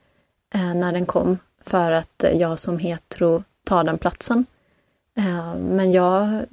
eh, 0.53 0.73
när 0.73 0.93
den 0.93 1.05
kom 1.05 1.37
för 1.61 1.91
att 1.91 2.23
jag 2.33 2.59
som 2.59 2.77
hetero 2.77 3.43
tar 3.63 3.83
den 3.83 3.97
platsen. 3.97 4.45
Ehm, 5.15 5.59
men 5.59 5.91
jag 5.91 6.45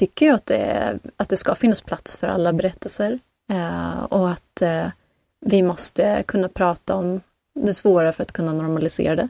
tycker 0.00 0.26
ju 0.26 0.32
att 0.32 0.46
det, 0.46 0.98
att 1.16 1.28
det 1.28 1.36
ska 1.36 1.54
finnas 1.54 1.82
plats 1.82 2.16
för 2.16 2.28
alla 2.28 2.52
berättelser 2.52 3.18
eh, 3.50 4.02
och 4.02 4.30
att 4.30 4.62
eh, 4.62 4.86
vi 5.40 5.62
måste 5.62 6.22
kunna 6.26 6.48
prata 6.48 6.94
om 6.94 7.20
det 7.54 7.74
svåra 7.74 8.12
för 8.12 8.22
att 8.22 8.32
kunna 8.32 8.52
normalisera 8.52 9.16
det. 9.16 9.28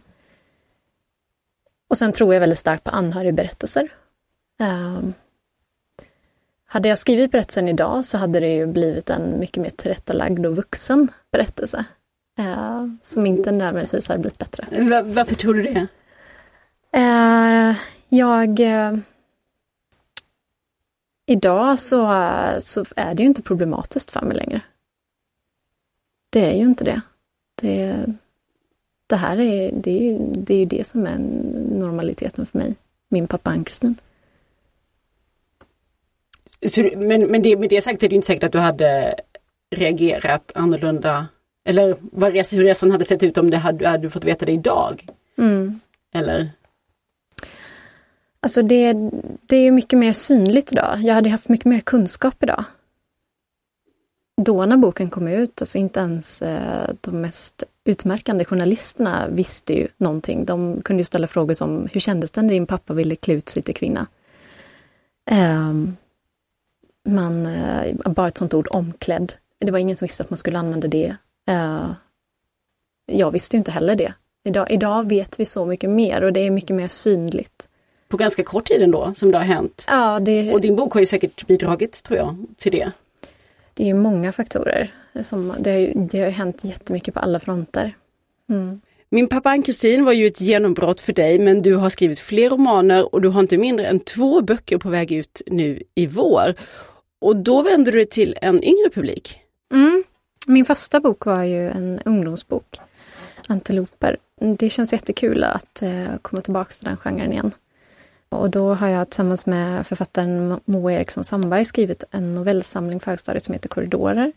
Och 1.89 1.99
sen 1.99 2.13
tror 2.13 2.35
jag 2.35 2.41
väldigt 2.41 2.59
starkt 2.59 2.85
på 2.85 2.91
anhörigberättelser. 2.91 3.89
Eh, 4.61 5.01
hade 6.67 6.89
jag 6.89 6.99
skrivit 6.99 7.31
berättelsen 7.31 7.69
idag 7.69 8.05
så 8.05 8.19
hade 8.19 8.41
det 8.41 8.55
ju 8.55 8.67
blivit 8.67 9.11
en 9.11 9.39
mycket 9.41 9.63
mer 9.63 9.71
tillrättalagd 9.71 10.47
och 10.47 10.57
vuxen 10.57 11.09
berättelse. 11.33 11.85
Eh, 12.39 12.87
som 13.01 13.27
inte 13.27 13.51
nödvändigtvis 13.53 14.09
hade 14.09 14.21
blivit 14.21 14.39
bättre. 14.39 14.67
Va- 14.91 15.03
varför 15.03 15.35
tror 15.35 15.55
du 15.55 15.63
det? 15.63 15.87
Eh, 16.93 17.75
jag... 18.09 18.61
Idag 21.31 21.79
så, 21.79 22.07
så 22.61 22.85
är 22.97 23.15
det 23.15 23.23
ju 23.23 23.29
inte 23.29 23.43
problematiskt 23.43 24.11
för 24.11 24.23
mig 24.23 24.37
längre. 24.37 24.61
Det 26.31 26.51
är 26.51 26.55
ju 26.55 26.63
inte 26.63 26.85
det. 26.85 27.01
Det, 27.61 28.07
det 29.07 29.17
här 29.17 29.41
är, 29.41 29.73
det 29.73 29.91
är, 29.91 30.03
ju, 30.03 30.19
det 30.19 30.55
är 30.55 30.59
ju 30.59 30.65
det 30.65 30.87
som 30.87 31.07
är 31.07 31.19
normaliteten 31.79 32.47
för 32.47 32.59
mig. 32.59 32.75
Min 33.09 33.27
pappa 33.27 33.51
Ann-Kristin. 33.51 33.95
Men 36.97 37.23
men 37.23 37.43
det, 37.43 37.57
med 37.57 37.71
det 37.71 37.83
sagt 37.83 38.03
är 38.03 38.09
det 38.09 38.15
inte 38.15 38.27
säkert 38.27 38.45
att 38.45 38.53
du 38.53 38.59
hade 38.59 39.15
reagerat 39.71 40.53
annorlunda. 40.55 41.29
Eller 41.65 41.97
vad 42.01 42.33
res, 42.33 42.53
hur 42.53 42.65
resan 42.65 42.91
hade 42.91 43.05
sett 43.05 43.23
ut 43.23 43.39
om 43.39 43.51
det 43.51 43.57
hade, 43.57 43.89
hade 43.89 44.03
du 44.03 44.11
fått 44.11 44.25
veta 44.25 44.47
det 44.47 44.53
idag. 44.53 45.07
Mm. 45.39 45.81
Eller? 46.15 46.51
Alltså 48.43 48.63
det, 48.63 48.93
det 49.47 49.57
är 49.57 49.63
ju 49.63 49.71
mycket 49.71 49.99
mer 49.99 50.13
synligt 50.13 50.73
idag. 50.73 50.99
Jag 51.01 51.15
hade 51.15 51.31
haft 51.31 51.49
mycket 51.49 51.67
mer 51.67 51.81
kunskap 51.81 52.43
idag. 52.43 52.65
Då 54.37 54.67
när 54.67 54.77
boken 54.77 55.11
kom 55.11 55.29
ut, 55.29 55.63
alltså 55.63 55.79
inte 55.79 56.01
ens 56.01 56.43
eh, 56.43 56.91
de 57.01 57.21
mest 57.21 57.65
utmärkande 57.85 58.45
journalisterna 58.45 59.29
visste 59.29 59.73
ju 59.73 59.89
någonting. 59.97 60.45
De 60.45 60.83
kunde 60.83 61.01
ju 61.01 61.05
ställa 61.05 61.27
frågor 61.27 61.55
som, 61.55 61.89
hur 61.93 62.01
kändes 62.01 62.31
det 62.31 62.43
när 62.43 62.49
din 62.49 62.67
pappa 62.67 62.95
ville 62.95 63.17
klä 63.17 63.35
ut 63.35 63.49
sig 63.49 63.63
till 63.63 63.75
kvinna? 63.75 64.07
Ehm, 65.31 65.97
man, 67.09 67.47
eh, 67.47 67.95
bara 68.11 68.29
ett 68.29 68.39
sånt 68.39 68.55
ord, 68.55 68.69
omklädd. 68.71 69.33
Det 69.59 69.73
var 69.73 69.79
ingen 69.79 69.97
som 69.97 70.07
visste 70.07 70.23
att 70.23 70.31
man 70.31 70.37
skulle 70.37 70.59
använda 70.59 70.89
det. 70.89 71.17
Eh, 71.49 71.91
jag 73.07 73.31
visste 73.31 73.57
ju 73.57 73.59
inte 73.59 73.73
heller 73.73 73.97
det. 73.97 74.15
Idag, 74.45 74.71
idag 74.71 75.09
vet 75.09 75.41
vi 75.41 75.45
så 75.45 75.67
mycket 75.67 75.91
mer 75.91 76.23
och 76.23 76.33
det 76.33 76.41
är 76.41 76.51
mycket 76.51 76.77
mer 76.77 76.89
synligt. 76.89 77.69
På 78.11 78.17
ganska 78.17 78.43
kort 78.45 78.65
tid 78.65 78.83
ändå 78.83 79.15
som 79.15 79.31
det 79.31 79.39
har 79.39 79.45
hänt. 79.45 79.87
Ja, 79.89 80.21
det, 80.21 80.53
Och 80.53 80.61
din 80.61 80.77
bok 80.77 80.93
har 80.93 81.01
ju 81.01 81.07
säkert 81.07 81.47
bidragit 81.47 82.03
tror 82.03 82.19
jag 82.19 82.37
till 82.57 82.73
det. 82.73 82.91
det 83.75 83.83
är 83.83 83.87
ju 83.87 83.95
många 83.95 84.33
faktorer. 84.33 84.95
Som, 85.23 85.55
det, 85.59 85.71
har 85.71 85.79
ju, 85.79 85.93
det 85.95 86.19
har 86.19 86.27
ju 86.27 86.33
hänt 86.33 86.65
jättemycket 86.65 87.15
på 87.15 87.21
alla 87.21 87.41
fronter. 87.41 87.95
Mm. 88.49 88.81
Min 89.13 89.29
pappa 89.29 89.51
Ann-Kristin 89.51 90.05
var 90.05 90.13
ju 90.13 90.27
ett 90.27 90.41
genombrott 90.41 91.01
för 91.01 91.13
dig 91.13 91.39
men 91.39 91.63
du 91.63 91.75
har 91.75 91.91
skrivit 91.91 92.19
fler 92.19 92.51
romaner 92.51 93.15
och 93.15 93.21
du 93.21 93.29
har 93.29 93.41
inte 93.41 93.59
mindre 93.59 93.87
än 93.87 94.01
två 94.01 94.41
böcker 94.41 94.79
på 94.79 94.89
väg 94.89 95.13
ut 95.13 95.43
nu 95.47 95.83
i 95.95 96.07
vår. 96.07 96.55
Och 97.19 97.37
då 97.37 97.63
vänder 97.63 97.93
du 97.93 97.99
dig 97.99 98.07
till 98.07 98.37
en 98.43 98.65
yngre 98.65 98.91
publik. 98.95 99.39
Mm. 99.73 100.05
Min 100.47 100.65
första 100.65 101.01
bok 101.01 101.27
var 101.27 101.45
ju 101.45 101.69
en 101.71 102.01
ungdomsbok, 102.05 102.79
Antiloper. 103.49 104.17
Det 104.41 104.71
känns 104.71 104.93
jättekul 104.93 105.45
att 105.45 105.83
eh, 105.83 106.17
komma 106.23 106.43
tillbaka 106.43 106.71
till 106.71 106.85
den 106.85 106.97
genren 106.97 107.33
igen. 107.33 107.53
Och 108.31 108.51
då 108.51 108.75
har 108.75 108.89
jag 108.89 109.11
tillsammans 109.11 109.47
med 109.47 109.87
författaren 109.87 110.61
Moa 110.65 110.93
Eriksson 110.93 111.25
Sandberg 111.25 111.65
skrivit 111.65 112.05
en 112.11 112.35
novellsamling 112.35 113.01
för 113.01 113.11
högstadiet 113.11 113.45
som 113.45 113.53
heter 113.55 113.69
Korridorer. 113.69 114.33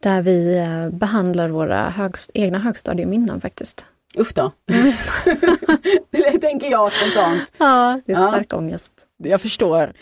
Där 0.00 0.22
vi 0.22 0.58
eh, 0.58 0.90
behandlar 0.98 1.48
våra 1.48 1.90
högst, 1.90 2.30
egna 2.34 2.58
högstadieminnen 2.58 3.40
faktiskt. 3.40 3.86
Usch 4.18 4.32
då. 4.34 4.52
det 6.10 6.38
tänker 6.40 6.70
jag 6.70 6.92
spontant. 6.92 7.52
Ja, 7.58 8.00
det 8.06 8.12
är 8.12 8.16
Ja. 8.16 8.28
stark 8.28 8.52
ångest. 8.52 8.92
Jag 9.16 9.40
förstår. 9.40 9.92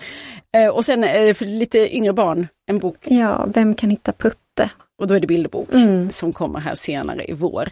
Eh, 0.52 0.68
och 0.68 0.84
sen 0.84 1.04
är 1.04 1.26
det 1.26 1.34
för 1.34 1.44
lite 1.44 1.96
yngre 1.96 2.12
barn 2.12 2.48
en 2.66 2.78
bok 2.78 2.96
Ja, 3.04 3.46
vem 3.54 3.74
kan 3.74 3.90
hitta 3.90 4.12
Putte? 4.12 4.70
Och 5.02 5.08
då 5.08 5.14
är 5.14 5.20
det 5.20 5.26
bilderbok 5.26 5.72
Mm. 5.72 6.10
som 6.10 6.32
kommer 6.32 6.60
här 6.60 6.74
senare 6.74 7.24
i 7.24 7.32
vår. 7.32 7.68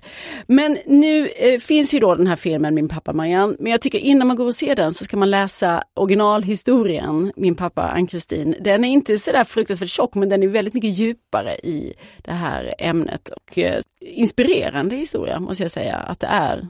Men 0.47 0.79
nu 0.87 1.27
eh, 1.27 1.61
finns 1.61 1.95
ju 1.95 1.99
då 2.01 2.15
den 2.15 2.27
här 2.27 2.37
filmen 2.37 2.75
Min 2.75 2.89
pappa 2.89 3.13
Marianne, 3.13 3.57
men 3.59 3.73
jag 3.73 3.81
tycker 3.81 3.99
innan 3.99 4.29
man 4.29 4.37
går 4.37 4.47
och 4.47 4.55
ser 4.55 4.77
den 4.77 4.95
så 4.95 5.05
ska 5.05 5.17
man 5.17 5.31
läsa 5.31 5.83
originalhistorien 5.95 7.33
Min 7.37 7.55
pappa 7.55 7.83
Ann-Kristin. 7.83 8.55
Den 8.61 8.85
är 8.85 8.89
inte 8.89 9.19
sådär 9.19 9.45
fruktansvärt 9.45 9.89
tjock 9.91 10.15
men 10.15 10.29
den 10.29 10.43
är 10.43 10.49
väldigt 10.49 10.75
mycket 10.75 10.91
djupare 10.99 11.55
i 11.55 11.95
det 12.25 12.33
här 12.33 12.75
ämnet 12.79 13.29
och 13.29 13.59
eh, 13.59 13.81
inspirerande 14.01 14.97
historia 14.97 15.41
måste 15.41 15.63
jag 15.65 15.71
säga 15.73 15.97
att 15.97 16.21
det 16.21 16.27
är 16.27 16.69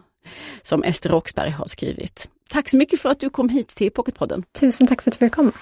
som 0.62 0.82
Ester 0.84 1.08
Roxberg 1.10 1.50
har 1.50 1.66
skrivit. 1.66 2.28
Tack 2.50 2.68
så 2.68 2.76
mycket 2.76 3.00
för 3.00 3.08
att 3.08 3.20
du 3.20 3.30
kom 3.30 3.48
hit 3.48 3.68
till 3.68 3.90
Pocketpodden. 3.90 4.44
Tusen 4.60 4.86
tack 4.86 5.02
för 5.02 5.10
att 5.10 5.18
du 5.18 5.26
fick 5.26 5.34
komma. 5.34 5.52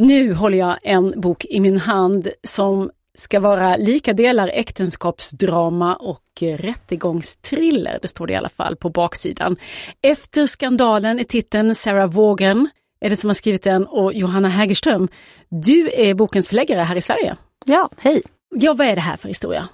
Nu 0.00 0.34
håller 0.34 0.58
jag 0.58 0.78
en 0.82 1.20
bok 1.20 1.44
i 1.44 1.60
min 1.60 1.78
hand 1.78 2.28
som 2.44 2.90
ska 3.14 3.40
vara 3.40 3.76
lika 3.76 4.12
delar 4.12 4.48
äktenskapsdrama 4.48 5.94
och 5.94 6.42
eh, 6.42 6.56
rättegångstriller. 6.56 7.98
Det 8.02 8.08
står 8.08 8.26
det 8.26 8.32
i 8.32 8.36
alla 8.36 8.48
fall 8.48 8.76
på 8.76 8.90
baksidan. 8.90 9.56
Efter 10.02 10.46
skandalen 10.46 11.18
är 11.18 11.24
titeln 11.24 11.74
Sarah 11.74 12.10
Vaughan 12.10 12.68
är 13.00 13.10
det 13.10 13.16
som 13.16 13.30
har 13.30 13.34
skrivit 13.34 13.62
den 13.62 13.86
och 13.86 14.12
Johanna 14.12 14.48
Hägerström. 14.48 15.08
Du 15.48 15.90
är 15.94 16.14
bokens 16.14 16.48
förläggare 16.48 16.80
här 16.80 16.96
i 16.96 17.02
Sverige. 17.02 17.36
Ja, 17.64 17.90
hej. 17.98 18.22
Ja, 18.54 18.74
vad 18.74 18.86
är 18.86 18.94
det 18.94 19.00
här 19.00 19.16
för 19.16 19.28
historia? 19.28 19.68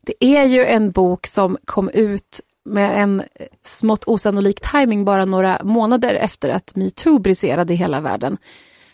Det 0.00 0.24
är 0.24 0.44
ju 0.44 0.64
en 0.64 0.90
bok 0.90 1.26
som 1.26 1.58
kom 1.64 1.88
ut 1.88 2.40
med 2.64 3.02
en 3.02 3.20
eh, 3.20 3.26
smått 3.62 4.04
osannolik 4.04 4.60
timing 4.72 5.04
bara 5.04 5.24
några 5.24 5.60
månader 5.64 6.14
efter 6.14 6.48
att 6.48 6.76
metoo 6.76 7.18
briserade 7.18 7.72
i 7.72 7.76
hela 7.76 8.00
världen. 8.00 8.38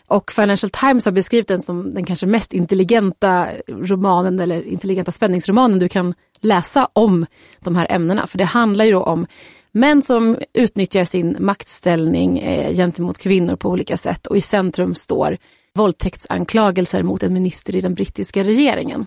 Och 0.09 0.31
Financial 0.31 0.69
Times 0.69 1.05
har 1.05 1.11
beskrivit 1.11 1.47
den 1.47 1.61
som 1.61 1.93
den 1.93 2.05
kanske 2.05 2.25
mest 2.25 2.53
intelligenta 2.53 3.47
romanen 3.67 4.39
eller 4.39 4.63
intelligenta 4.63 5.11
spänningsromanen 5.11 5.79
du 5.79 5.89
kan 5.89 6.13
läsa 6.39 6.89
om 6.93 7.25
de 7.59 7.75
här 7.75 7.87
ämnena. 7.91 8.27
För 8.27 8.37
det 8.37 8.43
handlar 8.43 8.85
ju 8.85 8.91
då 8.91 9.03
om 9.03 9.27
män 9.71 10.01
som 10.01 10.37
utnyttjar 10.53 11.05
sin 11.05 11.37
maktställning 11.39 12.39
eh, 12.39 12.75
gentemot 12.75 13.17
kvinnor 13.17 13.55
på 13.55 13.69
olika 13.69 13.97
sätt 13.97 14.27
och 14.27 14.37
i 14.37 14.41
centrum 14.41 14.95
står 14.95 15.37
våldtäktsanklagelser 15.75 17.03
mot 17.03 17.23
en 17.23 17.33
minister 17.33 17.75
i 17.75 17.81
den 17.81 17.93
brittiska 17.93 18.43
regeringen. 18.43 19.05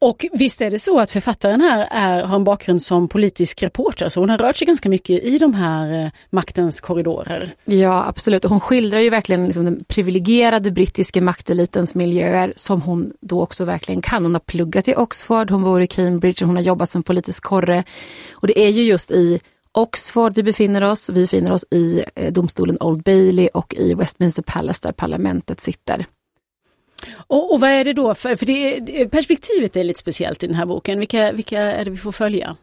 Och 0.00 0.26
visst 0.32 0.60
är 0.60 0.70
det 0.70 0.78
så 0.78 1.00
att 1.00 1.10
författaren 1.10 1.60
här 1.60 1.88
är, 1.90 2.22
har 2.22 2.36
en 2.36 2.44
bakgrund 2.44 2.82
som 2.82 3.08
politisk 3.08 3.62
reporter, 3.62 4.08
så 4.08 4.20
hon 4.20 4.30
har 4.30 4.38
rört 4.38 4.56
sig 4.56 4.66
ganska 4.66 4.88
mycket 4.88 5.24
i 5.24 5.38
de 5.38 5.54
här 5.54 6.04
eh, 6.04 6.10
maktens 6.30 6.80
korridorer. 6.80 7.54
Ja, 7.64 8.04
absolut. 8.08 8.44
Och 8.44 8.50
hon 8.50 8.60
skildrar 8.60 9.00
ju 9.00 9.10
verkligen 9.10 9.44
liksom 9.44 9.64
den 9.64 9.84
privilegierade 9.84 10.70
brittiska 10.70 11.20
maktelitens 11.20 11.94
miljöer 11.94 12.52
som 12.56 12.82
hon 12.82 13.10
då 13.20 13.42
också 13.42 13.64
verkligen 13.64 14.02
kan. 14.02 14.22
Hon 14.22 14.34
har 14.34 14.40
pluggat 14.40 14.88
i 14.88 14.94
Oxford, 14.94 15.50
hon 15.50 15.62
bor 15.62 15.82
i 15.82 15.86
Cambridge 15.86 16.44
och 16.44 16.48
hon 16.48 16.56
har 16.56 16.62
jobbat 16.62 16.88
som 16.88 17.02
politisk 17.02 17.44
korre. 17.44 17.84
Och 18.32 18.46
det 18.46 18.58
är 18.58 18.68
ju 18.68 18.82
just 18.82 19.10
i 19.10 19.40
Oxford 19.72 20.34
vi 20.34 20.42
befinner 20.42 20.82
oss. 20.82 21.10
Vi 21.10 21.20
befinner 21.20 21.52
oss 21.52 21.64
i 21.70 22.04
eh, 22.14 22.32
domstolen 22.32 22.76
Old 22.80 23.02
Bailey 23.02 23.48
och 23.48 23.74
i 23.74 23.94
Westminster 23.94 24.42
Palace 24.42 24.80
där 24.82 24.92
parlamentet 24.92 25.60
sitter. 25.60 26.06
Och, 27.14 27.52
och 27.52 27.60
vad 27.60 27.70
är 27.70 27.84
det 27.84 27.92
då 27.92 28.14
för, 28.14 28.36
för 28.36 28.46
det, 28.46 29.08
perspektivet 29.08 29.76
är 29.76 29.84
lite 29.84 30.00
speciellt 30.00 30.42
i 30.42 30.46
den 30.46 30.56
här 30.56 30.66
boken. 30.66 30.98
Vilka, 30.98 31.32
vilka 31.32 31.60
är 31.60 31.84
det 31.84 31.90
vi 31.90 31.96
får 31.96 32.12
följa? 32.12 32.56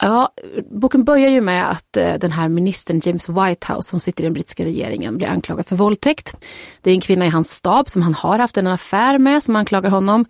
Ja, 0.00 0.32
boken 0.70 1.04
börjar 1.04 1.30
ju 1.30 1.40
med 1.40 1.70
att 1.70 1.96
eh, 1.96 2.14
den 2.14 2.32
här 2.32 2.48
ministern 2.48 3.00
James 3.04 3.28
Whitehouse 3.28 3.90
som 3.90 4.00
sitter 4.00 4.22
i 4.22 4.26
den 4.26 4.32
brittiska 4.32 4.64
regeringen 4.64 5.18
blir 5.18 5.28
anklagad 5.28 5.66
för 5.66 5.76
våldtäkt. 5.76 6.36
Det 6.82 6.90
är 6.90 6.94
en 6.94 7.00
kvinna 7.00 7.26
i 7.26 7.28
hans 7.28 7.50
stab 7.50 7.88
som 7.88 8.02
han 8.02 8.14
har 8.14 8.38
haft 8.38 8.56
en 8.56 8.66
affär 8.66 9.18
med 9.18 9.42
som 9.42 9.56
anklagar 9.56 9.90
honom. 9.90 10.24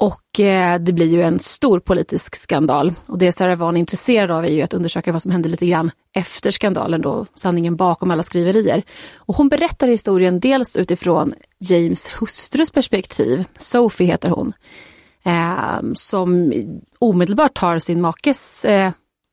Och 0.00 0.40
eh, 0.40 0.80
det 0.80 0.92
blir 0.92 1.06
ju 1.06 1.22
en 1.22 1.38
stor 1.38 1.80
politisk 1.80 2.36
skandal. 2.36 2.92
Och 3.06 3.18
det 3.18 3.32
Sarah 3.32 3.58
Vaughan 3.58 3.76
är 3.76 3.80
intresserad 3.80 4.30
av 4.30 4.44
är 4.44 4.48
ju 4.48 4.62
att 4.62 4.74
undersöka 4.74 5.12
vad 5.12 5.22
som 5.22 5.32
hände 5.32 5.48
lite 5.48 5.66
grann 5.66 5.90
efter 6.12 6.50
skandalen 6.50 7.02
då, 7.02 7.26
sanningen 7.34 7.76
bakom 7.76 8.10
alla 8.10 8.22
skriverier. 8.22 8.82
Och 9.16 9.36
hon 9.36 9.48
berättar 9.48 9.88
historien 9.88 10.40
dels 10.40 10.76
utifrån 10.76 11.32
James 11.58 12.08
hustrus 12.20 12.70
perspektiv, 12.70 13.44
Sophie 13.58 14.06
heter 14.06 14.30
hon, 14.30 14.52
eh, 15.24 15.92
som 15.94 16.52
omedelbart 16.98 17.54
tar 17.54 17.78
sin 17.78 18.00
makes 18.00 18.64
eh, 18.64 18.92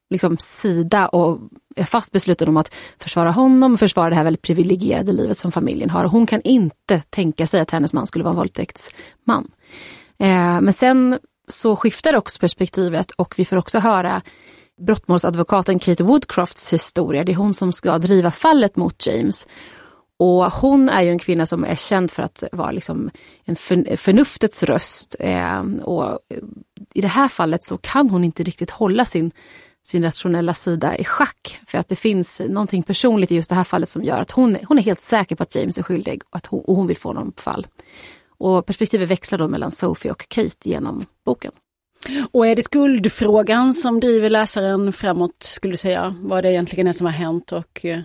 liksom 0.09 0.37
sida 0.37 1.07
och 1.07 1.39
är 1.75 1.83
fast 1.83 2.11
besluten 2.11 2.47
om 2.47 2.57
att 2.57 2.73
försvara 2.99 3.31
honom 3.31 3.73
och 3.73 3.79
försvara 3.79 4.09
det 4.09 4.15
här 4.15 4.23
väldigt 4.23 4.41
privilegierade 4.41 5.11
livet 5.11 5.37
som 5.37 5.51
familjen 5.51 5.89
har. 5.89 6.05
Hon 6.05 6.25
kan 6.25 6.41
inte 6.41 7.01
tänka 7.09 7.47
sig 7.47 7.61
att 7.61 7.71
hennes 7.71 7.93
man 7.93 8.07
skulle 8.07 8.23
vara 8.23 8.31
en 8.31 8.37
våldtäktsman. 8.37 9.47
Eh, 10.19 10.61
men 10.61 10.73
sen 10.73 11.19
så 11.47 11.75
skiftar 11.75 12.15
också 12.15 12.39
perspektivet 12.39 13.11
och 13.11 13.33
vi 13.37 13.45
får 13.45 13.57
också 13.57 13.79
höra 13.79 14.21
brottmålsadvokaten 14.81 15.79
Kate 15.79 16.03
Woodcrofts 16.03 16.73
historia. 16.73 17.23
Det 17.23 17.31
är 17.31 17.35
hon 17.35 17.53
som 17.53 17.73
ska 17.73 17.97
driva 17.97 18.31
fallet 18.31 18.75
mot 18.75 19.07
James. 19.07 19.47
Och 20.19 20.51
hon 20.51 20.89
är 20.89 21.01
ju 21.01 21.09
en 21.09 21.19
kvinna 21.19 21.45
som 21.45 21.63
är 21.63 21.75
känd 21.75 22.11
för 22.11 22.23
att 22.23 22.43
vara 22.51 22.71
liksom 22.71 23.09
en 23.45 23.55
förnuftets 23.97 24.63
röst. 24.63 25.15
Eh, 25.19 25.63
och 25.83 26.19
i 26.93 27.01
det 27.01 27.07
här 27.07 27.27
fallet 27.27 27.63
så 27.63 27.77
kan 27.77 28.09
hon 28.09 28.23
inte 28.23 28.43
riktigt 28.43 28.71
hålla 28.71 29.05
sin 29.05 29.31
sin 29.85 30.03
rationella 30.03 30.53
sida 30.53 30.97
i 30.97 31.03
schack. 31.03 31.59
För 31.65 31.77
att 31.77 31.87
det 31.87 31.95
finns 31.95 32.41
någonting 32.49 32.83
personligt 32.83 33.31
i 33.31 33.35
just 33.35 33.49
det 33.49 33.55
här 33.55 33.63
fallet 33.63 33.89
som 33.89 34.03
gör 34.03 34.21
att 34.21 34.31
hon, 34.31 34.57
hon 34.67 34.77
är 34.77 34.81
helt 34.81 35.01
säker 35.01 35.35
på 35.35 35.43
att 35.43 35.55
James 35.55 35.77
är 35.77 35.83
skyldig 35.83 36.21
och 36.29 36.35
att 36.35 36.45
hon, 36.45 36.59
och 36.59 36.75
hon 36.75 36.87
vill 36.87 36.97
få 36.97 37.09
honom 37.09 37.31
på 37.31 37.41
fall. 37.41 37.67
Och 38.45 38.65
perspektivet 38.65 39.09
växlar 39.09 39.39
då 39.39 39.47
mellan 39.47 39.71
Sophie 39.71 40.11
och 40.11 40.29
Kate 40.29 40.69
genom 40.69 41.05
boken. 41.25 41.51
Och 42.31 42.47
är 42.47 42.55
det 42.55 42.63
skuldfrågan 42.63 43.73
som 43.73 43.99
driver 43.99 44.29
läsaren 44.29 44.93
framåt, 44.93 45.43
skulle 45.43 45.73
du 45.73 45.77
säga? 45.77 46.15
Vad 46.21 46.43
det 46.43 46.51
egentligen 46.51 46.87
är 46.87 46.93
som 46.93 47.05
har 47.05 47.13
hänt 47.13 47.51
och 47.51 47.85
eh, 47.85 47.99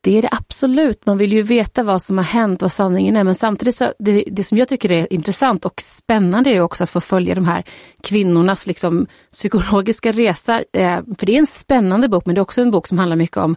det 0.00 0.18
är 0.18 0.22
det 0.22 0.28
absolut. 0.32 1.06
Man 1.06 1.18
vill 1.18 1.32
ju 1.32 1.42
veta 1.42 1.82
vad 1.82 2.02
som 2.02 2.18
har 2.18 2.24
hänt, 2.24 2.62
vad 2.62 2.72
sanningen 2.72 3.16
är. 3.16 3.24
Men 3.24 3.34
samtidigt, 3.34 3.74
så, 3.74 3.92
det, 3.98 4.24
det 4.26 4.44
som 4.44 4.58
jag 4.58 4.68
tycker 4.68 4.92
är 4.92 5.12
intressant 5.12 5.64
och 5.64 5.80
spännande 5.80 6.50
är 6.50 6.60
också 6.60 6.84
att 6.84 6.90
få 6.90 7.00
följa 7.00 7.34
de 7.34 7.44
här 7.44 7.64
kvinnornas 8.02 8.66
liksom, 8.66 9.06
psykologiska 9.30 10.12
resa. 10.12 10.62
Eh, 10.72 11.00
för 11.18 11.26
det 11.26 11.34
är 11.34 11.38
en 11.38 11.46
spännande 11.46 12.08
bok, 12.08 12.26
men 12.26 12.34
det 12.34 12.38
är 12.38 12.42
också 12.42 12.60
en 12.60 12.70
bok 12.70 12.86
som 12.86 12.98
handlar 12.98 13.16
mycket 13.16 13.36
om 13.36 13.56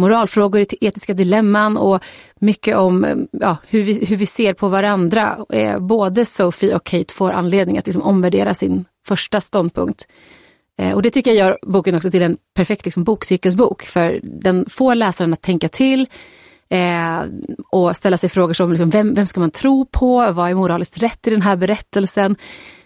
moralfrågor, 0.00 0.66
etiska 0.80 1.14
dilemman 1.14 1.76
och 1.76 2.04
mycket 2.40 2.76
om 2.76 3.04
eh, 3.04 3.16
ja, 3.32 3.56
hur, 3.68 3.82
vi, 3.82 4.04
hur 4.04 4.16
vi 4.16 4.26
ser 4.26 4.54
på 4.54 4.68
varandra. 4.68 5.38
Eh, 5.52 5.78
både 5.78 6.24
Sophie 6.24 6.76
och 6.76 6.84
Kate 6.84 7.14
får 7.14 7.30
anledning 7.30 7.78
att 7.78 7.86
liksom 7.86 8.02
omvärdera 8.02 8.54
sin 8.54 8.84
första 9.06 9.40
ståndpunkt. 9.40 10.08
Eh, 10.78 10.92
och 10.92 11.02
det 11.02 11.10
tycker 11.10 11.30
jag 11.30 11.38
gör 11.38 11.58
boken 11.62 11.94
också 11.94 12.10
till 12.10 12.22
en 12.22 12.36
perfekt 12.56 12.84
liksom, 12.84 13.04
bokcirkelsbok, 13.04 13.82
för 13.82 14.20
den 14.22 14.66
får 14.68 14.94
läsaren 14.94 15.32
att 15.32 15.42
tänka 15.42 15.68
till 15.68 16.06
eh, 16.70 17.24
och 17.70 17.96
ställa 17.96 18.16
sig 18.16 18.28
frågor 18.28 18.54
som 18.54 18.70
liksom, 18.70 18.90
vem, 18.90 19.14
vem 19.14 19.26
ska 19.26 19.40
man 19.40 19.50
tro 19.50 19.86
på? 19.86 20.32
Vad 20.32 20.50
är 20.50 20.54
moraliskt 20.54 21.02
rätt 21.02 21.26
i 21.26 21.30
den 21.30 21.42
här 21.42 21.56
berättelsen? 21.56 22.36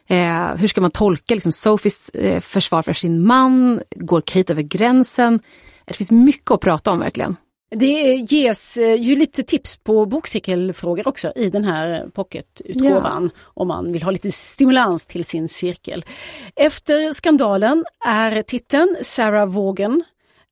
Eh, 0.09 0.57
hur 0.57 0.69
ska 0.69 0.81
man 0.81 0.91
tolka 0.91 1.35
liksom, 1.35 1.53
Sophies 1.53 2.09
eh, 2.09 2.41
försvar 2.41 2.83
för 2.83 2.93
sin 2.93 3.27
man? 3.27 3.81
Går 3.97 4.21
Kate 4.21 4.53
över 4.53 4.63
gränsen? 4.63 5.41
Det 5.85 5.95
finns 5.95 6.11
mycket 6.11 6.51
att 6.51 6.61
prata 6.61 6.91
om 6.91 6.99
verkligen. 6.99 7.37
Det 7.71 8.15
ges 8.15 8.77
eh, 8.77 8.95
ju 8.95 9.17
lite 9.17 9.43
tips 9.43 9.77
på 9.77 10.07
bokcirkelfrågor 10.07 11.09
också 11.09 11.33
i 11.37 11.51
den 11.51 11.65
här 11.65 12.09
pocketutgåvan 12.15 13.31
ja. 13.35 13.41
om 13.45 13.69
man 13.69 13.93
vill 13.93 14.03
ha 14.03 14.11
lite 14.11 14.31
stimulans 14.31 15.07
till 15.07 15.25
sin 15.25 15.49
cirkel. 15.49 16.05
Efter 16.57 17.13
skandalen 17.13 17.85
är 18.07 18.43
titeln 18.43 18.97
Sarah 19.03 19.47
Vaughan 19.47 20.05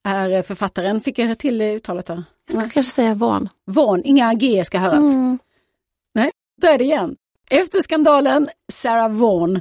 är 0.05 0.43
författaren. 0.43 1.01
Fick 1.01 1.19
jag 1.19 1.39
till 1.39 1.61
uttalet 1.61 2.07
där? 2.07 2.23
Jag 2.47 2.55
skulle 2.55 2.71
kanske 2.71 2.93
säga 2.93 3.15
Vaughan. 3.15 3.49
Vaughan, 3.67 4.03
inga 4.05 4.35
G 4.35 4.65
ska 4.65 4.79
höras. 4.79 5.05
Mm. 5.05 5.39
Nej, 6.15 6.31
då 6.63 6.69
är 6.69 6.79
det 6.79 6.85
igen. 6.85 7.17
Efter 7.51 7.81
skandalen 7.81 8.49
Sarah 8.73 9.13
Vaughan 9.13 9.61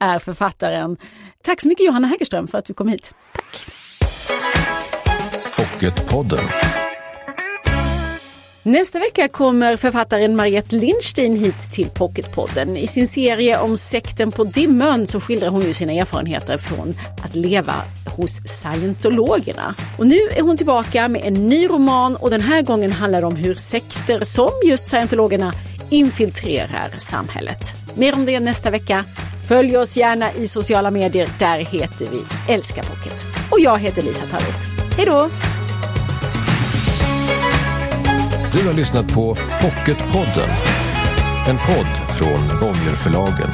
är 0.00 0.18
författaren. 0.18 0.96
Tack 1.42 1.60
så 1.60 1.68
mycket 1.68 1.86
Johanna 1.86 2.06
Hägerström 2.06 2.48
för 2.48 2.58
att 2.58 2.64
du 2.64 2.74
kom 2.74 2.88
hit. 2.88 3.14
Tack. 3.32 3.73
Pocketpodden. 5.84 6.38
Nästa 8.62 8.98
vecka 8.98 9.28
kommer 9.28 9.76
författaren 9.76 10.36
Mariette 10.36 10.76
Lindstein 10.76 11.36
hit 11.36 11.72
till 11.72 11.88
Pocketpodden. 11.88 12.76
I 12.76 12.86
sin 12.86 13.08
serie 13.08 13.58
om 13.58 13.76
sekten 13.76 14.32
på 14.32 14.44
Dimmön 14.44 15.06
så 15.06 15.20
skildrar 15.20 15.48
hon 15.48 15.62
ju 15.62 15.72
sina 15.72 15.92
erfarenheter 15.92 16.58
från 16.58 16.94
att 17.24 17.36
leva 17.36 17.74
hos 18.16 18.30
scientologerna. 18.46 19.74
Och 19.98 20.06
nu 20.06 20.18
är 20.36 20.42
hon 20.42 20.56
tillbaka 20.56 21.08
med 21.08 21.24
en 21.24 21.48
ny 21.48 21.66
roman 21.68 22.16
och 22.16 22.30
den 22.30 22.40
här 22.40 22.62
gången 22.62 22.92
handlar 22.92 23.20
det 23.20 23.26
om 23.26 23.36
hur 23.36 23.54
sekter 23.54 24.24
som 24.24 24.50
just 24.64 24.86
scientologerna 24.86 25.52
infiltrerar 25.90 26.88
samhället. 26.98 27.74
Mer 27.96 28.14
om 28.14 28.26
det 28.26 28.40
nästa 28.40 28.70
vecka. 28.70 29.04
Följ 29.48 29.76
oss 29.76 29.96
gärna 29.96 30.32
i 30.32 30.48
sociala 30.48 30.90
medier. 30.90 31.28
Där 31.38 31.58
heter 31.58 32.06
vi 32.10 32.52
Älska 32.52 32.82
Pocket. 32.82 33.24
Och 33.50 33.60
jag 33.60 33.78
heter 33.78 34.02
Lisa 34.02 34.24
Tarrot. 34.26 34.74
Hej 34.96 35.06
då! 35.06 35.28
Du 38.54 38.66
har 38.66 38.74
lyssnat 38.74 39.12
på 39.12 39.34
Pocketpodden. 39.34 40.50
En 41.48 41.56
podd 41.56 42.16
från 42.18 42.58
Bonnierförlagen. 42.60 43.50